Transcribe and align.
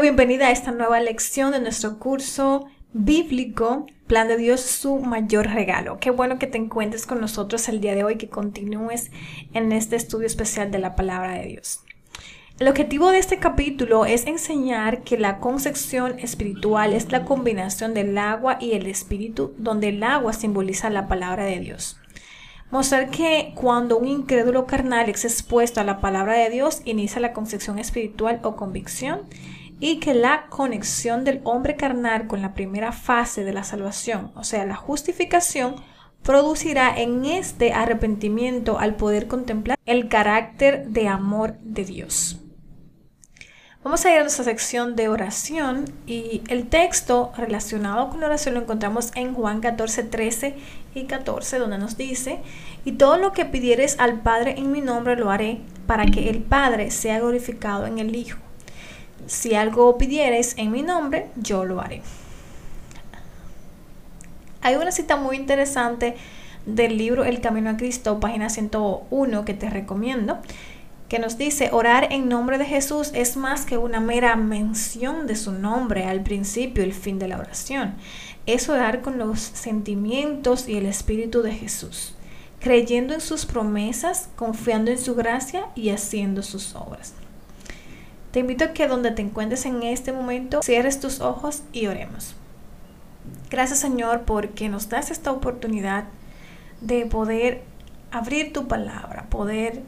bienvenida 0.00 0.48
a 0.48 0.50
esta 0.50 0.72
nueva 0.72 1.00
lección 1.00 1.52
de 1.52 1.60
nuestro 1.60 1.98
curso 1.98 2.66
bíblico, 2.92 3.86
Plan 4.06 4.28
de 4.28 4.36
Dios, 4.36 4.60
su 4.60 4.98
mayor 4.98 5.46
regalo. 5.46 5.98
Qué 5.98 6.10
bueno 6.10 6.38
que 6.38 6.46
te 6.46 6.58
encuentres 6.58 7.06
con 7.06 7.20
nosotros 7.20 7.68
el 7.68 7.80
día 7.80 7.94
de 7.94 8.04
hoy, 8.04 8.16
que 8.16 8.28
continúes 8.28 9.10
en 9.54 9.72
este 9.72 9.96
estudio 9.96 10.26
especial 10.26 10.70
de 10.70 10.78
la 10.78 10.96
palabra 10.96 11.32
de 11.32 11.46
Dios. 11.46 11.80
El 12.58 12.68
objetivo 12.68 13.10
de 13.10 13.18
este 13.18 13.38
capítulo 13.38 14.04
es 14.06 14.26
enseñar 14.26 15.02
que 15.02 15.18
la 15.18 15.38
concepción 15.38 16.18
espiritual 16.18 16.92
es 16.92 17.10
la 17.10 17.24
combinación 17.24 17.94
del 17.94 18.16
agua 18.18 18.58
y 18.60 18.72
el 18.72 18.86
espíritu, 18.86 19.54
donde 19.56 19.88
el 19.88 20.02
agua 20.02 20.32
simboliza 20.34 20.90
la 20.90 21.08
palabra 21.08 21.44
de 21.44 21.58
Dios. 21.58 21.98
Mostrar 22.70 23.10
que 23.10 23.52
cuando 23.54 23.96
un 23.96 24.08
incrédulo 24.08 24.66
carnal 24.66 25.08
es 25.08 25.24
expuesto 25.24 25.80
a 25.80 25.84
la 25.84 26.00
palabra 26.00 26.34
de 26.34 26.50
Dios, 26.50 26.82
inicia 26.84 27.20
la 27.20 27.32
concepción 27.32 27.78
espiritual 27.78 28.40
o 28.42 28.56
convicción 28.56 29.22
y 29.78 29.98
que 30.00 30.14
la 30.14 30.46
conexión 30.48 31.24
del 31.24 31.40
hombre 31.44 31.76
carnal 31.76 32.26
con 32.26 32.42
la 32.42 32.54
primera 32.54 32.92
fase 32.92 33.44
de 33.44 33.52
la 33.52 33.64
salvación, 33.64 34.32
o 34.34 34.44
sea, 34.44 34.64
la 34.64 34.76
justificación, 34.76 35.76
producirá 36.22 36.98
en 36.98 37.24
este 37.24 37.72
arrepentimiento 37.72 38.78
al 38.78 38.96
poder 38.96 39.28
contemplar 39.28 39.78
el 39.86 40.08
carácter 40.08 40.88
de 40.88 41.08
amor 41.08 41.56
de 41.60 41.84
Dios. 41.84 42.40
Vamos 43.84 44.04
a 44.04 44.10
ir 44.10 44.18
a 44.18 44.22
nuestra 44.22 44.42
sección 44.42 44.96
de 44.96 45.08
oración 45.08 45.84
y 46.08 46.42
el 46.48 46.66
texto 46.66 47.30
relacionado 47.36 48.10
con 48.10 48.18
la 48.18 48.26
oración 48.26 48.56
lo 48.56 48.62
encontramos 48.62 49.12
en 49.14 49.32
Juan 49.32 49.60
14, 49.60 50.02
13 50.02 50.56
y 50.96 51.04
14, 51.04 51.60
donde 51.60 51.78
nos 51.78 51.96
dice, 51.96 52.40
y 52.84 52.92
todo 52.92 53.16
lo 53.16 53.30
que 53.30 53.44
pidieres 53.44 53.94
al 54.00 54.22
Padre 54.22 54.56
en 54.58 54.72
mi 54.72 54.80
nombre 54.80 55.14
lo 55.14 55.30
haré, 55.30 55.60
para 55.86 56.06
que 56.06 56.28
el 56.28 56.42
Padre 56.42 56.90
sea 56.90 57.20
glorificado 57.20 57.86
en 57.86 58.00
el 58.00 58.16
Hijo. 58.16 58.45
Si 59.26 59.54
algo 59.54 59.98
pidieres 59.98 60.54
en 60.56 60.70
mi 60.70 60.82
nombre, 60.82 61.28
yo 61.36 61.64
lo 61.64 61.80
haré. 61.80 62.02
Hay 64.62 64.76
una 64.76 64.92
cita 64.92 65.16
muy 65.16 65.36
interesante 65.36 66.16
del 66.64 66.98
libro 66.98 67.24
El 67.24 67.40
Camino 67.40 67.70
a 67.70 67.76
Cristo, 67.76 68.20
página 68.20 68.50
101, 68.50 69.44
que 69.44 69.54
te 69.54 69.70
recomiendo, 69.70 70.38
que 71.08 71.18
nos 71.18 71.38
dice, 71.38 71.70
orar 71.72 72.12
en 72.12 72.28
nombre 72.28 72.58
de 72.58 72.64
Jesús 72.64 73.12
es 73.14 73.36
más 73.36 73.64
que 73.64 73.78
una 73.78 74.00
mera 74.00 74.34
mención 74.34 75.26
de 75.26 75.36
su 75.36 75.52
nombre 75.52 76.04
al 76.04 76.22
principio 76.22 76.82
y 76.82 76.86
el 76.86 76.94
fin 76.94 77.18
de 77.18 77.28
la 77.28 77.38
oración. 77.38 77.94
Es 78.46 78.68
orar 78.68 79.02
con 79.02 79.18
los 79.18 79.40
sentimientos 79.40 80.68
y 80.68 80.76
el 80.76 80.86
espíritu 80.86 81.42
de 81.42 81.52
Jesús, 81.52 82.16
creyendo 82.60 83.14
en 83.14 83.20
sus 83.20 83.46
promesas, 83.46 84.28
confiando 84.34 84.90
en 84.90 84.98
su 84.98 85.14
gracia 85.14 85.66
y 85.76 85.90
haciendo 85.90 86.42
sus 86.42 86.74
obras. 86.74 87.14
Te 88.36 88.40
invito 88.40 88.64
a 88.64 88.72
que 88.74 88.86
donde 88.86 89.12
te 89.12 89.22
encuentres 89.22 89.64
en 89.64 89.82
este 89.82 90.12
momento, 90.12 90.60
cierres 90.62 91.00
tus 91.00 91.22
ojos 91.22 91.62
y 91.72 91.86
oremos. 91.86 92.34
Gracias 93.48 93.78
Señor 93.78 94.24
porque 94.26 94.68
nos 94.68 94.90
das 94.90 95.10
esta 95.10 95.32
oportunidad 95.32 96.04
de 96.82 97.06
poder 97.06 97.62
abrir 98.10 98.52
tu 98.52 98.68
palabra, 98.68 99.24
poder 99.30 99.80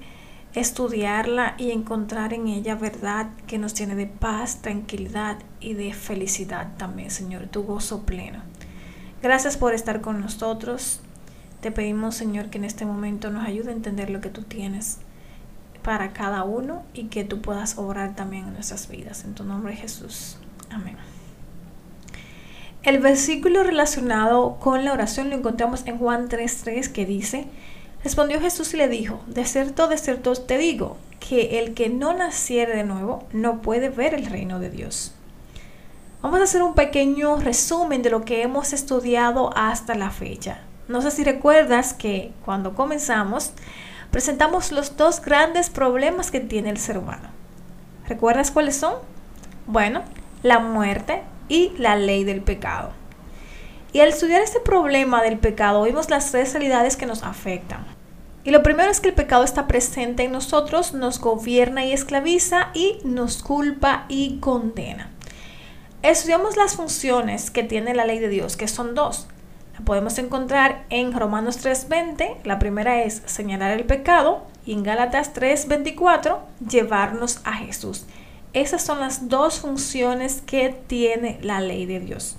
estudiarla 0.54 1.56
y 1.58 1.72
encontrar 1.72 2.32
en 2.32 2.48
ella 2.48 2.74
verdad 2.74 3.28
que 3.46 3.58
nos 3.58 3.74
tiene 3.74 3.94
de 3.96 4.06
paz, 4.06 4.62
tranquilidad 4.62 5.36
y 5.60 5.74
de 5.74 5.92
felicidad 5.92 6.68
también, 6.78 7.10
Señor, 7.10 7.48
tu 7.48 7.64
gozo 7.64 8.06
pleno. 8.06 8.40
Gracias 9.22 9.58
por 9.58 9.74
estar 9.74 10.00
con 10.00 10.22
nosotros. 10.22 11.02
Te 11.60 11.70
pedimos, 11.70 12.14
Señor, 12.14 12.48
que 12.48 12.56
en 12.56 12.64
este 12.64 12.86
momento 12.86 13.28
nos 13.28 13.46
ayude 13.46 13.68
a 13.68 13.74
entender 13.74 14.08
lo 14.08 14.22
que 14.22 14.30
tú 14.30 14.40
tienes 14.44 15.00
para 15.82 16.12
cada 16.12 16.44
uno 16.44 16.84
y 16.94 17.04
que 17.04 17.24
tú 17.24 17.40
puedas 17.40 17.78
obrar 17.78 18.14
también 18.16 18.46
en 18.48 18.54
nuestras 18.54 18.88
vidas. 18.88 19.24
En 19.24 19.34
tu 19.34 19.44
nombre 19.44 19.74
Jesús. 19.76 20.38
Amén. 20.70 20.96
El 22.82 23.00
versículo 23.00 23.64
relacionado 23.64 24.56
con 24.60 24.84
la 24.84 24.92
oración 24.92 25.30
lo 25.30 25.36
encontramos 25.36 25.86
en 25.86 25.98
Juan 25.98 26.28
3.3 26.28 26.92
que 26.92 27.06
dice, 27.06 27.46
respondió 28.04 28.40
Jesús 28.40 28.72
y 28.74 28.76
le 28.76 28.88
dijo, 28.88 29.20
de 29.26 29.44
cierto, 29.44 29.88
de 29.88 29.98
cierto 29.98 30.32
te 30.34 30.58
digo, 30.58 30.96
que 31.18 31.58
el 31.58 31.74
que 31.74 31.88
no 31.88 32.14
naciere 32.14 32.76
de 32.76 32.84
nuevo 32.84 33.26
no 33.32 33.60
puede 33.60 33.90
ver 33.90 34.14
el 34.14 34.26
reino 34.26 34.60
de 34.60 34.70
Dios. 34.70 35.12
Vamos 36.22 36.40
a 36.40 36.44
hacer 36.44 36.62
un 36.62 36.74
pequeño 36.74 37.36
resumen 37.36 38.02
de 38.02 38.10
lo 38.10 38.24
que 38.24 38.42
hemos 38.42 38.72
estudiado 38.72 39.50
hasta 39.56 39.94
la 39.94 40.10
fecha. 40.10 40.60
No 40.88 41.02
sé 41.02 41.10
si 41.10 41.24
recuerdas 41.24 41.92
que 41.92 42.32
cuando 42.44 42.74
comenzamos 42.74 43.52
presentamos 44.10 44.72
los 44.72 44.96
dos 44.96 45.20
grandes 45.20 45.70
problemas 45.70 46.30
que 46.30 46.40
tiene 46.40 46.70
el 46.70 46.78
ser 46.78 46.98
humano. 46.98 47.28
¿Recuerdas 48.08 48.50
cuáles 48.50 48.76
son? 48.76 48.94
Bueno, 49.66 50.02
la 50.42 50.58
muerte 50.58 51.22
y 51.48 51.72
la 51.78 51.96
ley 51.96 52.24
del 52.24 52.40
pecado. 52.40 52.92
Y 53.92 54.00
al 54.00 54.08
estudiar 54.08 54.42
este 54.42 54.60
problema 54.60 55.22
del 55.22 55.38
pecado, 55.38 55.82
vimos 55.82 56.10
las 56.10 56.30
tres 56.30 56.52
realidades 56.52 56.96
que 56.96 57.06
nos 57.06 57.22
afectan. 57.22 57.86
Y 58.44 58.50
lo 58.50 58.62
primero 58.62 58.90
es 58.90 59.00
que 59.00 59.08
el 59.08 59.14
pecado 59.14 59.44
está 59.44 59.66
presente 59.66 60.24
en 60.24 60.32
nosotros, 60.32 60.94
nos 60.94 61.20
gobierna 61.20 61.84
y 61.84 61.92
esclaviza 61.92 62.68
y 62.74 62.98
nos 63.04 63.42
culpa 63.42 64.06
y 64.08 64.38
condena. 64.38 65.10
Estudiamos 66.02 66.56
las 66.56 66.76
funciones 66.76 67.50
que 67.50 67.62
tiene 67.62 67.94
la 67.94 68.06
ley 68.06 68.20
de 68.20 68.28
Dios, 68.28 68.56
que 68.56 68.68
son 68.68 68.94
dos 68.94 69.26
podemos 69.84 70.18
encontrar 70.18 70.84
en 70.90 71.12
Romanos 71.12 71.58
3:20. 71.58 72.36
La 72.44 72.58
primera 72.58 73.02
es 73.02 73.22
señalar 73.26 73.72
el 73.72 73.84
pecado 73.84 74.44
y 74.64 74.72
en 74.72 74.82
Gálatas 74.82 75.32
3:24 75.32 76.38
llevarnos 76.68 77.40
a 77.44 77.54
Jesús. 77.54 78.06
Esas 78.52 78.82
son 78.82 79.00
las 79.00 79.28
dos 79.28 79.60
funciones 79.60 80.42
que 80.44 80.74
tiene 80.86 81.38
la 81.42 81.60
ley 81.60 81.86
de 81.86 82.00
Dios. 82.00 82.36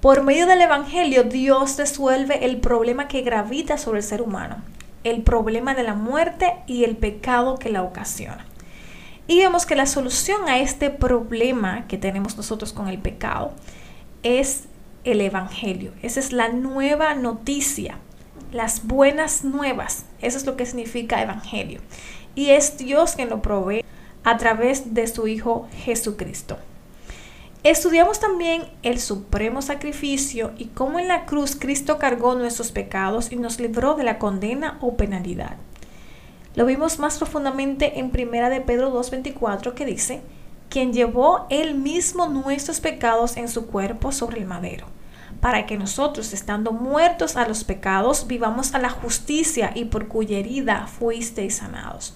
Por 0.00 0.24
medio 0.24 0.46
del 0.46 0.60
Evangelio, 0.60 1.22
Dios 1.22 1.78
resuelve 1.78 2.44
el 2.44 2.58
problema 2.58 3.06
que 3.06 3.22
gravita 3.22 3.78
sobre 3.78 3.98
el 3.98 4.04
ser 4.04 4.20
humano, 4.20 4.56
el 5.04 5.22
problema 5.22 5.74
de 5.74 5.84
la 5.84 5.94
muerte 5.94 6.54
y 6.66 6.82
el 6.82 6.96
pecado 6.96 7.56
que 7.56 7.70
la 7.70 7.82
ocasiona. 7.82 8.44
Y 9.28 9.38
vemos 9.38 9.64
que 9.64 9.76
la 9.76 9.86
solución 9.86 10.48
a 10.48 10.58
este 10.58 10.90
problema 10.90 11.86
que 11.86 11.98
tenemos 11.98 12.36
nosotros 12.36 12.72
con 12.72 12.88
el 12.88 12.98
pecado 12.98 13.52
es 14.24 14.64
el 15.04 15.20
Evangelio. 15.20 15.92
Esa 16.02 16.20
es 16.20 16.32
la 16.32 16.48
nueva 16.48 17.14
noticia, 17.14 17.98
las 18.52 18.86
buenas 18.86 19.44
nuevas. 19.44 20.04
Eso 20.20 20.38
es 20.38 20.46
lo 20.46 20.56
que 20.56 20.66
significa 20.66 21.22
Evangelio. 21.22 21.80
Y 22.34 22.50
es 22.50 22.78
Dios 22.78 23.14
quien 23.14 23.28
lo 23.30 23.42
provee 23.42 23.84
a 24.24 24.36
través 24.36 24.94
de 24.94 25.06
su 25.06 25.26
Hijo 25.26 25.68
Jesucristo. 25.84 26.58
Estudiamos 27.64 28.18
también 28.18 28.64
el 28.82 28.98
supremo 28.98 29.62
sacrificio 29.62 30.50
y 30.58 30.66
cómo 30.66 30.98
en 30.98 31.06
la 31.06 31.26
cruz 31.26 31.54
Cristo 31.54 31.96
cargó 31.98 32.34
nuestros 32.34 32.72
pecados 32.72 33.30
y 33.30 33.36
nos 33.36 33.60
libró 33.60 33.94
de 33.94 34.02
la 34.02 34.18
condena 34.18 34.78
o 34.80 34.96
penalidad. 34.96 35.56
Lo 36.56 36.66
vimos 36.66 36.98
más 36.98 37.18
profundamente 37.18 38.00
en 38.00 38.06
1 38.06 38.50
de 38.50 38.60
Pedro 38.60 38.92
2.24 38.92 39.74
que 39.74 39.86
dice, 39.86 40.22
quien 40.72 40.94
llevó 40.94 41.46
él 41.50 41.74
mismo 41.74 42.28
nuestros 42.28 42.80
pecados 42.80 43.36
en 43.36 43.48
su 43.48 43.66
cuerpo 43.66 44.10
sobre 44.10 44.40
el 44.40 44.46
madero, 44.46 44.86
para 45.42 45.66
que 45.66 45.76
nosotros, 45.76 46.32
estando 46.32 46.72
muertos 46.72 47.36
a 47.36 47.46
los 47.46 47.62
pecados, 47.62 48.26
vivamos 48.26 48.74
a 48.74 48.78
la 48.78 48.88
justicia 48.88 49.72
y 49.74 49.84
por 49.84 50.08
cuya 50.08 50.38
herida 50.38 50.86
fuisteis 50.86 51.56
sanados. 51.56 52.14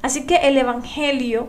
Así 0.00 0.24
que 0.24 0.36
el 0.36 0.56
Evangelio 0.56 1.48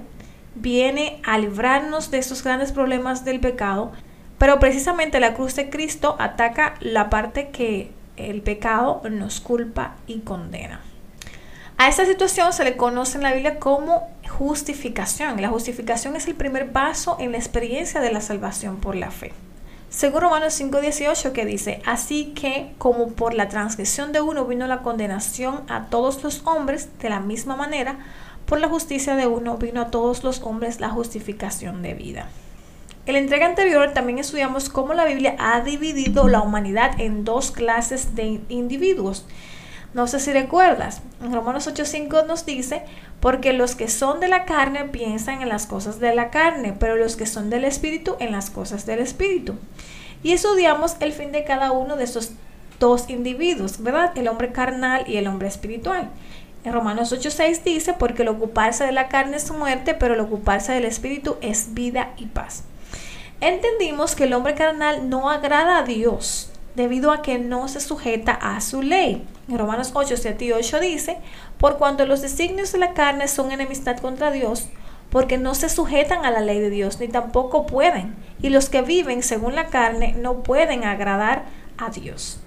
viene 0.56 1.22
a 1.24 1.38
librarnos 1.38 2.12
de 2.12 2.18
estos 2.18 2.44
grandes 2.44 2.74
problemas 2.74 3.24
del 3.24 3.40
pecado, 3.40 3.94
pero 4.38 4.60
precisamente 4.60 5.22
la 5.22 5.34
cruz 5.34 5.56
de 5.56 5.70
Cristo 5.70 6.18
ataca 6.20 6.76
la 6.82 7.10
parte 7.10 7.52
que 7.52 7.90
el 8.18 8.42
pecado 8.42 9.02
nos 9.10 9.40
culpa 9.40 9.96
y 10.08 10.20
condena. 10.20 10.82
A 11.78 11.90
esta 11.90 12.06
situación 12.06 12.54
se 12.54 12.64
le 12.64 12.78
conoce 12.78 13.18
en 13.18 13.24
la 13.24 13.34
Biblia 13.34 13.60
como 13.60 14.08
justificación. 14.30 15.42
La 15.42 15.50
justificación 15.50 16.16
es 16.16 16.26
el 16.26 16.34
primer 16.34 16.72
paso 16.72 17.18
en 17.20 17.34
la 17.34 17.38
experiencia 17.38 18.00
de 18.00 18.14
la 18.14 18.22
salvación 18.22 18.78
por 18.78 18.96
la 18.96 19.12
fe. 19.12 19.34
Según 19.90 20.22
Romanos 20.22 20.54
5:18 20.54 21.34
que 21.34 21.46
dice, 21.46 21.82
así 21.86 22.34
que 22.34 22.72
como 22.78 23.10
por 23.10 23.34
la 23.34 23.50
transgresión 23.50 24.14
de 24.14 24.22
uno 24.22 24.46
vino 24.46 24.68
la 24.68 24.84
condenación 24.84 25.64
a 25.68 25.88
todos 25.88 26.24
los 26.24 26.44
hombres, 26.46 26.98
de 27.00 27.10
la 27.10 27.20
misma 27.20 27.58
manera, 27.58 27.98
por 28.46 28.62
la 28.62 28.70
justicia 28.70 29.18
de 29.18 29.28
uno 29.28 29.58
vino 29.58 29.82
a 29.82 29.92
todos 29.92 30.24
los 30.24 30.42
hombres 30.44 30.80
la 30.80 30.90
justificación 30.90 31.82
de 31.82 31.94
vida. 31.94 32.30
En 33.06 33.14
la 33.14 33.20
entrega 33.20 33.48
anterior 33.48 33.92
también 33.94 34.20
estudiamos 34.20 34.70
cómo 34.70 34.94
la 34.94 35.04
Biblia 35.04 35.36
ha 35.40 35.60
dividido 35.60 36.30
la 36.30 36.42
humanidad 36.42 37.00
en 37.00 37.26
dos 37.26 37.52
clases 37.52 38.16
de 38.16 38.40
individuos 38.48 39.26
no 39.96 40.08
sé 40.08 40.20
si 40.20 40.34
recuerdas, 40.34 41.02
en 41.24 41.32
Romanos 41.32 41.68
8:5 41.68 42.28
nos 42.28 42.46
dice, 42.46 42.82
porque 43.22 43.54
los 43.54 43.76
que 43.76 43.88
son 43.88 44.20
de 44.20 44.28
la 44.28 44.44
carne 44.44 44.84
piensan 44.84 45.42
en 45.42 45.48
las 45.48 45.68
cosas 45.68 46.02
de 46.02 46.14
la 46.14 46.32
carne, 46.32 46.76
pero 46.78 46.98
los 46.98 47.16
que 47.16 47.26
son 47.26 47.50
del 47.50 47.64
Espíritu 47.64 48.18
en 48.20 48.34
las 48.34 48.50
cosas 48.50 48.86
del 48.86 49.00
Espíritu. 49.00 49.56
Y 50.22 50.34
estudiamos 50.34 50.98
el 51.00 51.14
fin 51.14 51.32
de 51.32 51.46
cada 51.46 51.72
uno 51.72 51.96
de 51.96 52.04
estos 52.04 52.32
dos 52.78 53.10
individuos, 53.10 53.82
¿verdad? 53.82 54.12
El 54.18 54.28
hombre 54.28 54.52
carnal 54.52 55.06
y 55.08 55.16
el 55.16 55.28
hombre 55.28 55.48
espiritual. 55.48 56.10
En 56.66 56.74
Romanos 56.74 57.14
8:6 57.14 57.64
dice, 57.64 57.94
porque 57.94 58.24
el 58.24 58.28
ocuparse 58.28 58.84
de 58.84 58.92
la 58.92 59.08
carne 59.08 59.38
es 59.38 59.50
muerte, 59.50 59.94
pero 59.94 60.16
el 60.16 60.20
ocuparse 60.20 60.74
del 60.74 60.84
espíritu 60.84 61.38
es 61.40 61.74
vida 61.74 62.12
y 62.18 62.26
paz. 62.26 62.64
Entendimos 63.40 64.14
que 64.14 64.26
el 64.26 64.34
hombre 64.34 64.56
carnal 64.56 65.10
no 65.10 65.30
agrada 65.30 65.78
a 65.78 65.84
Dios 65.84 66.52
debido 66.76 67.14
a 67.14 67.22
que 67.22 67.40
no 67.40 67.70
se 67.70 67.80
sujeta 67.80 68.34
a 68.34 68.60
su 68.60 68.82
ley. 68.82 69.26
Romanos 69.48 69.92
8, 69.94 70.16
7 70.18 70.46
y 70.46 70.52
8 70.52 70.80
dice, 70.80 71.18
por 71.58 71.78
cuanto 71.78 72.06
los 72.06 72.22
designios 72.22 72.72
de 72.72 72.80
la 72.80 72.94
carne 72.94 73.28
son 73.28 73.52
enemistad 73.52 73.98
contra 73.98 74.32
Dios, 74.32 74.70
porque 75.12 75.38
no 75.38 75.54
se 75.54 75.70
sujetan 75.70 76.26
a 76.26 76.32
la 76.32 76.42
ley 76.42 76.60
de 76.60 76.70
Dios, 76.70 77.00
ni 77.00 77.08
tampoco 77.08 77.68
pueden. 77.68 78.16
Y 78.42 78.50
los 78.50 78.70
que 78.70 78.82
viven 78.82 79.24
según 79.24 79.56
la 79.56 79.68
carne 79.68 80.16
no 80.18 80.44
pueden 80.44 80.84
agradar 80.84 81.46
a 81.78 81.90
Dios. 81.90 82.40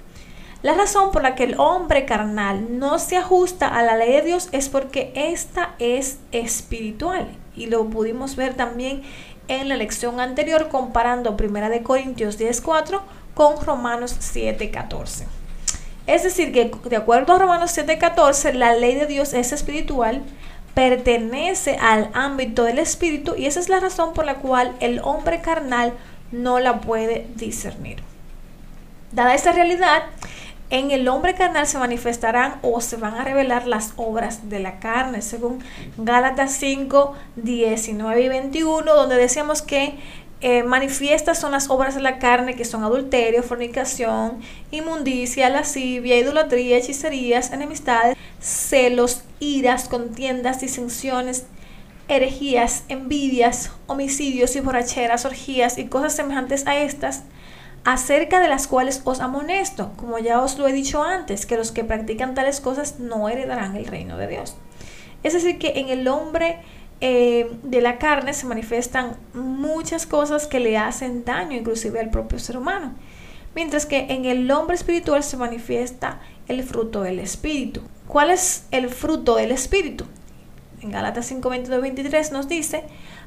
La 0.60 0.74
razón 0.74 1.12
por 1.12 1.22
la 1.22 1.36
que 1.36 1.44
el 1.44 1.54
hombre 1.60 2.04
carnal 2.04 2.78
no 2.80 2.98
se 2.98 3.16
ajusta 3.16 3.68
a 3.68 3.82
la 3.84 3.96
ley 3.96 4.12
de 4.12 4.22
Dios 4.22 4.48
es 4.50 4.68
porque 4.68 5.12
ésta 5.14 5.76
es 5.78 6.18
espiritual. 6.32 7.28
Y 7.54 7.66
lo 7.66 7.88
pudimos 7.88 8.34
ver 8.34 8.54
también 8.54 9.02
en 9.46 9.68
la 9.68 9.76
lección 9.76 10.18
anterior 10.18 10.68
comparando 10.68 11.36
1 11.40 11.70
de 11.70 11.82
Corintios 11.84 12.40
10.4 12.40 13.00
con 13.34 13.64
Romanos 13.64 14.16
7.14. 14.18 15.37
Es 16.08 16.22
decir, 16.22 16.52
que 16.52 16.70
de 16.88 16.96
acuerdo 16.96 17.34
a 17.34 17.38
Romanos 17.38 17.76
7.14, 17.76 18.54
la 18.54 18.74
ley 18.74 18.94
de 18.94 19.06
Dios 19.06 19.34
es 19.34 19.52
espiritual, 19.52 20.22
pertenece 20.72 21.76
al 21.76 22.08
ámbito 22.14 22.64
del 22.64 22.78
espíritu 22.78 23.34
y 23.36 23.44
esa 23.44 23.60
es 23.60 23.68
la 23.68 23.78
razón 23.78 24.14
por 24.14 24.24
la 24.24 24.36
cual 24.36 24.74
el 24.80 25.00
hombre 25.04 25.42
carnal 25.42 25.92
no 26.32 26.60
la 26.60 26.80
puede 26.80 27.26
discernir. 27.34 28.02
Dada 29.12 29.34
esta 29.34 29.52
realidad, 29.52 30.04
en 30.70 30.92
el 30.92 31.08
hombre 31.08 31.34
carnal 31.34 31.66
se 31.66 31.78
manifestarán 31.78 32.54
o 32.62 32.80
se 32.80 32.96
van 32.96 33.14
a 33.14 33.24
revelar 33.24 33.66
las 33.66 33.92
obras 33.96 34.48
de 34.48 34.60
la 34.60 34.80
carne, 34.80 35.20
según 35.20 35.62
Gálatas 35.98 36.52
5, 36.52 37.14
19 37.36 38.22
y 38.22 38.28
21, 38.28 38.94
donde 38.94 39.16
decíamos 39.16 39.60
que 39.60 39.98
eh, 40.40 40.62
manifiestas 40.62 41.38
son 41.38 41.52
las 41.52 41.68
obras 41.68 41.94
de 41.96 42.00
la 42.00 42.18
carne 42.18 42.54
que 42.54 42.64
son 42.64 42.84
adulterio, 42.84 43.42
fornicación, 43.42 44.40
inmundicia, 44.70 45.50
lascivia, 45.50 46.16
idolatría, 46.16 46.76
hechicerías, 46.76 47.52
enemistades, 47.52 48.16
celos, 48.40 49.22
iras, 49.40 49.88
contiendas, 49.88 50.60
disensiones, 50.60 51.46
herejías, 52.06 52.84
envidias, 52.88 53.72
homicidios 53.86 54.54
y 54.54 54.60
borracheras, 54.60 55.24
orgías 55.24 55.76
y 55.76 55.86
cosas 55.86 56.14
semejantes 56.14 56.66
a 56.66 56.78
estas 56.78 57.24
acerca 57.84 58.40
de 58.40 58.48
las 58.48 58.66
cuales 58.66 59.02
os 59.04 59.20
amonesto, 59.20 59.92
como 59.96 60.18
ya 60.18 60.42
os 60.42 60.58
lo 60.58 60.68
he 60.68 60.72
dicho 60.72 61.02
antes, 61.02 61.46
que 61.46 61.56
los 61.56 61.72
que 61.72 61.84
practican 61.84 62.34
tales 62.34 62.60
cosas 62.60 63.00
no 63.00 63.28
heredarán 63.28 63.76
el 63.76 63.86
reino 63.86 64.16
de 64.18 64.26
Dios. 64.26 64.56
Es 65.22 65.32
decir, 65.32 65.58
que 65.58 65.80
en 65.80 65.88
el 65.88 66.06
hombre 66.06 66.60
eh, 67.00 67.50
de 67.62 67.80
la 67.80 67.98
carne 67.98 68.32
se 68.32 68.46
manifiestan 68.46 69.16
muchas 69.34 70.06
cosas 70.06 70.46
que 70.46 70.60
le 70.60 70.76
hacen 70.76 71.24
daño, 71.24 71.56
inclusive 71.56 72.00
al 72.00 72.10
propio 72.10 72.38
ser 72.38 72.56
humano. 72.56 72.92
Mientras 73.54 73.86
que 73.86 74.06
en 74.10 74.24
el 74.24 74.50
hombre 74.50 74.76
espiritual 74.76 75.22
se 75.22 75.36
manifiesta 75.36 76.20
el 76.48 76.62
fruto 76.62 77.02
del 77.02 77.18
espíritu. 77.18 77.82
¿Cuál 78.06 78.30
es 78.30 78.66
el 78.70 78.88
fruto 78.88 79.36
del 79.36 79.52
espíritu? 79.52 80.04
En 80.80 80.90
Gálatas 80.90 81.26
5, 81.26 81.48
23 81.48 82.32
nos 82.32 82.48
dice, 82.48 82.84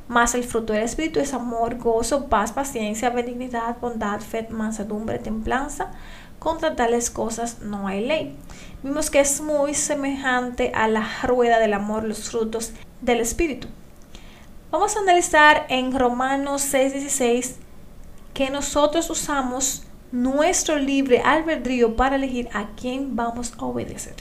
más 0.08 0.36
el 0.36 0.44
fruto 0.44 0.74
del 0.74 0.84
Espíritu 0.84 1.20
es 1.22 1.34
amor, 1.34 1.78
gozo, 1.78 2.28
paz, 2.28 2.52
paciencia, 2.52 3.10
benignidad, 3.12 3.78
bondad, 3.80 4.20
fe, 4.20 4.46
mansedumbre, 4.50 5.20
templanza. 5.20 5.92
Contra 6.42 6.76
tales 6.76 7.12
cosas 7.12 7.60
no 7.62 7.88
hay 7.88 8.04
ley. 8.04 8.36
Vimos 8.82 9.12
que 9.12 9.20
es 9.20 9.42
muy 9.42 9.76
semejante 9.76 10.72
a 10.74 10.88
la 10.88 11.08
rueda 11.22 11.60
del 11.60 11.74
amor, 11.74 12.04
los 12.04 12.30
frutos 12.30 12.72
del 13.02 13.20
Espíritu. 13.20 13.68
Vamos 14.72 14.98
a 14.98 15.02
analizar 15.02 15.68
en 15.70 15.98
Romanos 15.98 16.64
6:16 16.64 17.58
que 18.34 18.50
nosotros 18.50 19.10
usamos 19.12 19.84
nuestro 20.12 20.80
libre 20.80 21.22
albedrío 21.24 21.96
para 21.96 22.16
elegir 22.16 22.50
a 22.54 22.70
quién 22.76 23.16
vamos 23.16 23.54
a 23.60 23.66
obedecer. 23.66 24.16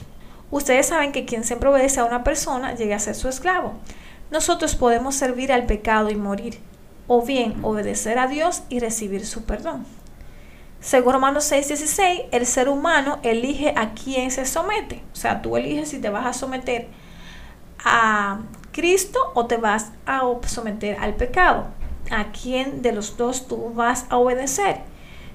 Ustedes 0.51 0.89
saben 0.89 1.13
que 1.13 1.25
quien 1.25 1.43
siempre 1.43 1.69
obedece 1.69 2.01
a 2.01 2.05
una 2.05 2.23
persona 2.23 2.75
llega 2.75 2.97
a 2.97 2.99
ser 2.99 3.15
su 3.15 3.29
esclavo 3.29 3.73
nosotros 4.31 4.75
podemos 4.75 5.15
servir 5.15 5.51
al 5.51 5.65
pecado 5.65 6.09
y 6.09 6.15
morir, 6.15 6.57
o 7.07 7.21
bien 7.21 7.55
obedecer 7.63 8.17
a 8.17 8.27
Dios 8.27 8.63
y 8.69 8.79
recibir 8.79 9.25
su 9.25 9.43
perdón. 9.43 9.85
Según 10.81 11.13
Romanos 11.13 11.45
6:16, 11.51 12.25
el 12.31 12.47
ser 12.47 12.67
humano 12.67 13.19
elige 13.21 13.73
a 13.77 13.93
quién 13.93 14.31
se 14.31 14.45
somete. 14.45 15.03
O 15.13 15.15
sea, 15.15 15.43
tú 15.43 15.55
eliges 15.55 15.89
si 15.89 15.99
te 15.99 16.09
vas 16.09 16.25
a 16.25 16.33
someter 16.33 16.87
a 17.85 18.39
Cristo 18.71 19.19
o 19.35 19.45
te 19.45 19.57
vas 19.57 19.91
a 20.07 20.21
someter 20.47 20.97
al 20.99 21.15
pecado. 21.15 21.67
A 22.09 22.31
quién 22.31 22.81
de 22.81 22.93
los 22.93 23.15
dos 23.15 23.47
tú 23.47 23.71
vas 23.75 24.05
a 24.09 24.17
obedecer. 24.17 24.79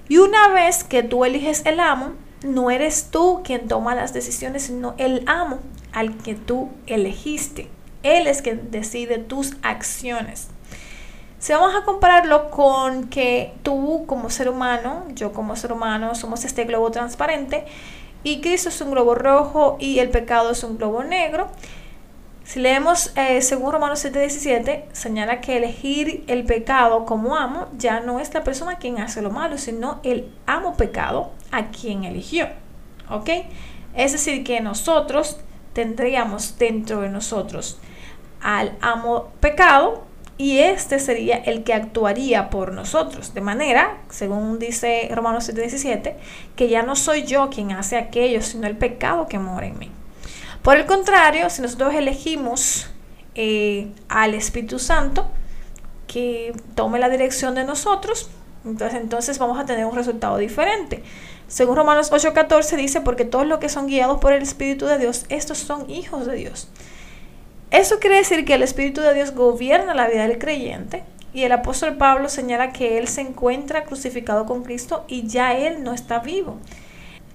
Y 0.09 0.19
una 0.19 0.49
vez 0.49 0.83
que 0.83 1.05
tú 1.05 1.25
eliges 1.25 1.65
el 1.65 1.79
amo, 1.79 2.15
no 2.45 2.71
eres 2.73 3.11
tú 3.13 3.43
quien 3.45 3.69
toma 3.69 3.95
las 3.95 4.13
decisiones, 4.13 4.65
sino 4.65 4.95
el 4.99 5.23
amo 5.27 5.61
al 5.93 6.17
que 6.19 6.35
tú 6.35 6.71
elegiste. 6.87 7.71
Él 8.03 8.27
es 8.27 8.43
quien 8.43 8.73
decide 8.73 9.19
tus 9.19 9.55
acciones. 9.63 10.49
Si 11.39 11.53
vamos 11.53 11.75
a 11.75 11.85
compararlo 11.85 12.51
con 12.51 13.09
que 13.09 13.53
tú 13.63 14.05
como 14.07 14.31
ser 14.31 14.49
humano, 14.49 15.05
yo 15.15 15.33
como 15.33 15.55
ser 15.55 15.73
humano, 15.73 16.15
somos 16.15 16.45
este 16.45 16.65
globo 16.65 16.91
transparente 16.91 17.67
y 18.23 18.41
Cristo 18.41 18.71
es 18.71 18.81
un 18.81 18.91
globo 18.91 19.15
rojo 19.15 19.77
y 19.79 19.99
el 19.99 20.09
pecado 20.09 20.51
es 20.51 20.65
un 20.65 20.79
globo 20.79 21.05
negro. 21.05 21.49
Si 22.45 22.61
leemos 22.61 23.13
eh, 23.17 23.43
según 23.43 23.73
Romanos 23.73 24.05
7:17, 24.05 24.85
señala 24.93 25.41
que 25.41 25.59
elegir 25.59 26.25
el 26.27 26.45
pecado 26.45 27.05
como 27.05 27.37
amo 27.37 27.69
ya 27.77 28.01
no 28.01 28.19
es 28.19 28.33
la 28.33 28.43
persona 28.43 28.79
quien 28.79 28.99
hace 28.99 29.21
lo 29.21 29.31
malo, 29.31 29.59
sino 29.59 30.01
el 30.05 30.33
amo 30.47 30.77
pecado 30.77 31.33
a 31.51 31.67
quien 31.67 32.05
eligió. 32.05 32.49
¿Ok? 33.11 33.29
Es 33.95 34.13
decir, 34.13 34.43
que 34.43 34.61
nosotros 34.61 35.39
tendríamos 35.73 36.57
dentro 36.59 37.03
de 37.03 37.11
nosotros 37.11 37.79
al 38.41 38.77
amo 38.81 39.33
pecado 39.41 40.06
y 40.39 40.59
este 40.59 40.99
sería 40.99 41.37
el 41.37 41.65
que 41.65 41.73
actuaría 41.73 42.51
por 42.51 42.73
nosotros. 42.73 43.33
De 43.33 43.41
manera, 43.41 43.99
según 44.11 44.59
dice 44.59 45.09
Romanos 45.15 45.49
7:17, 45.49 46.15
que 46.57 46.69
ya 46.69 46.83
no 46.83 46.95
soy 46.97 47.25
yo 47.25 47.49
quien 47.49 47.73
hace 47.73 47.97
aquello, 47.97 48.43
sino 48.43 48.67
el 48.67 48.77
pecado 48.77 49.29
que 49.29 49.39
mora 49.39 49.67
en 49.67 49.79
mí. 49.79 49.91
Por 50.63 50.77
el 50.77 50.85
contrario, 50.85 51.49
si 51.49 51.63
nosotros 51.63 51.95
elegimos 51.95 52.89
eh, 53.35 53.89
al 54.09 54.35
Espíritu 54.35 54.79
Santo 54.79 55.27
que 56.07 56.53
tome 56.75 56.99
la 56.99 57.09
dirección 57.09 57.55
de 57.55 57.65
nosotros, 57.65 58.29
entonces, 58.65 59.01
entonces 59.01 59.39
vamos 59.39 59.59
a 59.59 59.65
tener 59.65 59.87
un 59.87 59.95
resultado 59.95 60.37
diferente. 60.39 61.03
Según 61.49 61.77
Romanos 61.77 62.11
8:14 62.13 62.77
dice, 62.77 63.01
porque 63.01 63.25
todos 63.25 63.47
los 63.47 63.59
que 63.59 63.69
son 63.69 63.87
guiados 63.87 64.19
por 64.19 64.33
el 64.33 64.43
Espíritu 64.43 64.87
de 64.87 64.99
Dios, 64.99 65.25
estos 65.31 65.59
son 65.59 65.89
hijos 65.89 66.27
de 66.27 66.35
Dios. 66.35 66.69
Eso 67.71 67.99
quiere 67.99 68.17
decir 68.17 68.45
que 68.45 68.55
el 68.55 68.63
Espíritu 68.63 69.01
de 69.01 69.15
Dios 69.15 69.35
gobierna 69.35 69.95
la 69.95 70.09
vida 70.09 70.27
del 70.27 70.39
creyente 70.39 71.03
y 71.33 71.43
el 71.43 71.53
apóstol 71.53 71.97
Pablo 71.97 72.29
señala 72.29 72.73
que 72.73 72.99
él 72.99 73.09
se 73.09 73.21
encuentra 73.21 73.85
crucificado 73.85 74.47
con 74.47 74.63
Cristo 74.63 75.05
y 75.09 75.27
ya 75.27 75.55
él 75.55 75.83
no 75.83 75.93
está 75.93 76.21
vivo. 76.21 76.59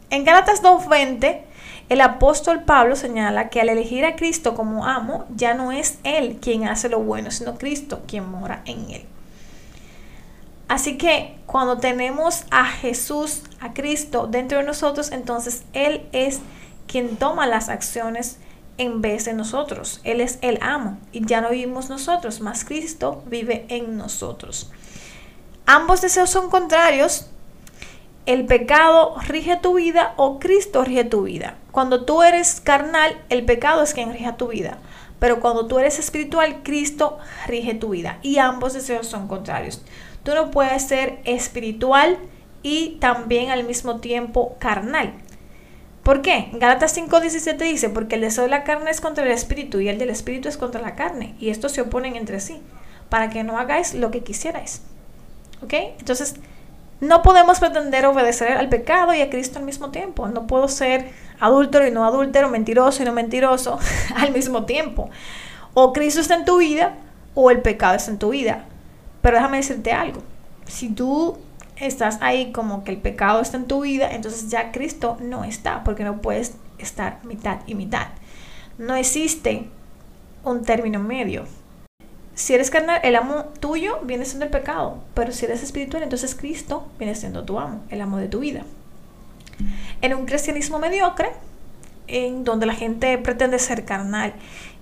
En 0.10 0.24
Gálatas 0.24 0.64
2.20, 0.64 1.42
el 1.90 2.02
apóstol 2.02 2.64
Pablo 2.64 2.96
señala 2.96 3.50
que 3.50 3.62
al 3.62 3.70
elegir 3.70 4.06
a 4.06 4.16
Cristo 4.16 4.56
como 4.56 4.86
amo, 4.86 5.26
ya 5.36 5.54
no 5.54 5.72
es 5.72 6.00
él 6.04 6.38
quien 6.42 6.68
hace 6.68 6.90
lo 6.90 7.00
bueno, 7.00 7.32
sino 7.32 7.58
Cristo 7.58 8.02
quien 8.08 8.30
mora 8.30 8.62
en 8.66 8.90
él. 8.92 9.06
Así 10.72 10.98
que 10.98 11.36
cuando 11.48 11.80
tenemos 11.80 12.46
a 12.50 12.66
Jesús, 12.66 13.44
a 13.60 13.74
Cristo 13.74 14.28
dentro 14.28 14.60
de 14.60 14.64
nosotros, 14.64 15.12
entonces 15.12 15.64
Él 15.74 16.08
es 16.14 16.40
quien 16.88 17.18
toma 17.18 17.46
las 17.46 17.68
acciones 17.68 18.38
en 18.78 19.02
vez 19.02 19.26
de 19.26 19.34
nosotros. 19.34 20.02
Él 20.04 20.22
es 20.22 20.40
el 20.42 20.60
amo 20.62 20.98
y 21.12 21.26
ya 21.26 21.42
no 21.42 21.50
vivimos 21.50 21.90
nosotros, 21.90 22.42
más 22.42 22.66
Cristo 22.66 23.24
vive 23.28 23.66
en 23.70 23.98
nosotros. 23.98 24.72
Ambos 25.66 26.02
deseos 26.02 26.30
son 26.30 26.50
contrarios. 26.50 27.28
El 28.26 28.46
pecado 28.46 29.16
rige 29.28 29.58
tu 29.58 29.76
vida 29.76 30.14
o 30.18 30.40
Cristo 30.40 30.84
rige 30.84 31.04
tu 31.04 31.24
vida. 31.24 31.56
Cuando 31.72 32.06
tú 32.06 32.22
eres 32.22 32.62
carnal, 32.62 33.20
el 33.30 33.46
pecado 33.46 33.82
es 33.84 33.94
quien 33.94 34.12
rige 34.12 34.32
tu 34.34 34.48
vida. 34.48 34.78
Pero 35.20 35.40
cuando 35.40 35.68
tú 35.68 35.80
eres 35.80 36.00
espiritual, 36.00 36.64
Cristo 36.64 37.20
rige 37.48 37.74
tu 37.74 37.90
vida. 37.90 38.20
Y 38.22 38.40
ambos 38.40 38.74
deseos 38.74 39.08
son 39.08 39.28
contrarios. 39.28 39.82
Tú 40.24 40.34
no 40.34 40.52
puedes 40.52 40.88
ser 40.88 41.20
espiritual 41.26 42.18
y 42.64 42.98
también 43.00 43.50
al 43.50 43.64
mismo 43.64 44.00
tiempo 44.00 44.56
carnal. 44.60 45.14
¿Por 46.04 46.22
qué? 46.22 46.50
Gálatas 46.54 46.98
5:17 46.98 47.58
dice, 47.58 47.90
porque 47.90 48.16
el 48.16 48.22
deseo 48.22 48.46
de 48.46 48.50
la 48.50 48.64
carne 48.64 48.90
es 48.90 49.02
contra 49.02 49.24
el 49.24 49.32
espíritu 49.32 49.80
y 49.80 49.90
el 49.90 50.00
del 50.00 50.10
espíritu 50.10 50.50
es 50.50 50.58
contra 50.58 50.82
la 50.82 50.96
carne, 50.96 51.36
y 51.40 51.50
estos 51.50 51.72
se 51.74 51.82
oponen 51.82 52.16
entre 52.16 52.40
sí, 52.40 52.62
para 53.10 53.30
que 53.30 53.44
no 53.44 53.58
hagáis 53.58 53.94
lo 53.94 54.10
que 54.10 54.24
quisierais. 54.24 54.82
¿Ok? 55.64 55.74
Entonces, 56.00 56.36
no 57.02 57.24
podemos 57.24 57.60
pretender 57.60 58.06
obedecer 58.06 58.58
al 58.58 58.70
pecado 58.70 59.14
y 59.14 59.22
a 59.22 59.30
Cristo 59.30 59.58
al 59.58 59.66
mismo 59.66 59.90
tiempo. 59.90 60.28
No 60.28 60.46
puedo 60.46 60.68
ser 60.68 61.12
adúltero 61.40 61.88
y 61.88 61.92
no 61.92 62.06
adúltero, 62.06 62.48
mentiroso 62.50 63.02
y 63.02 63.06
no 63.06 63.12
mentiroso 63.12 63.80
al 64.16 64.32
mismo 64.32 64.66
tiempo. 64.66 65.10
O 65.74 65.94
Cristo 65.94 66.22
está 66.22 66.36
en 66.36 66.46
tu 66.46 66.58
vida 66.58 66.94
o 67.34 67.50
el 67.50 67.62
pecado 67.62 67.96
está 67.96 68.12
en 68.12 68.20
tu 68.20 68.30
vida. 68.30 68.66
Pero 69.22 69.38
déjame 69.38 69.58
decirte 69.58 69.92
algo. 69.92 70.22
Si 70.68 70.90
tú 70.90 71.40
estás 71.82 72.18
ahí 72.22 72.52
como 72.52 72.84
que 72.84 72.92
el 72.92 72.98
pecado 72.98 73.42
está 73.42 73.58
en 73.58 73.66
tu 73.66 73.82
vida, 73.82 74.12
entonces 74.12 74.50
ya 74.50 74.72
Cristo 74.72 75.18
no 75.20 75.44
está, 75.44 75.84
porque 75.84 76.04
no 76.04 76.22
puedes 76.22 76.54
estar 76.78 77.20
mitad 77.26 77.60
y 77.66 77.76
mitad. 77.76 78.08
No 78.78 78.96
existe 78.96 79.68
un 80.44 80.64
término 80.64 81.00
medio. 81.00 81.46
Si 82.34 82.54
eres 82.54 82.70
carnal, 82.70 83.02
el 83.04 83.16
amo 83.16 83.46
tuyo 83.60 84.00
viene 84.04 84.26
siendo 84.26 84.46
el 84.46 84.52
pecado, 84.52 85.00
pero 85.14 85.32
si 85.32 85.46
eres 85.46 85.64
espiritual, 85.64 86.04
entonces 86.04 86.34
Cristo 86.36 86.88
viene 86.98 87.16
siendo 87.16 87.44
tu 87.44 87.60
amo, 87.60 87.82
el 87.90 88.02
amo 88.02 88.18
de 88.18 88.28
tu 88.28 88.40
vida. 88.40 88.64
En 90.02 90.16
un 90.16 90.26
cristianismo 90.26 90.80
mediocre, 90.80 91.32
en 92.08 92.44
donde 92.44 92.66
la 92.66 92.74
gente 92.74 93.18
pretende 93.18 93.60
ser 93.60 93.86
carnal 93.86 94.34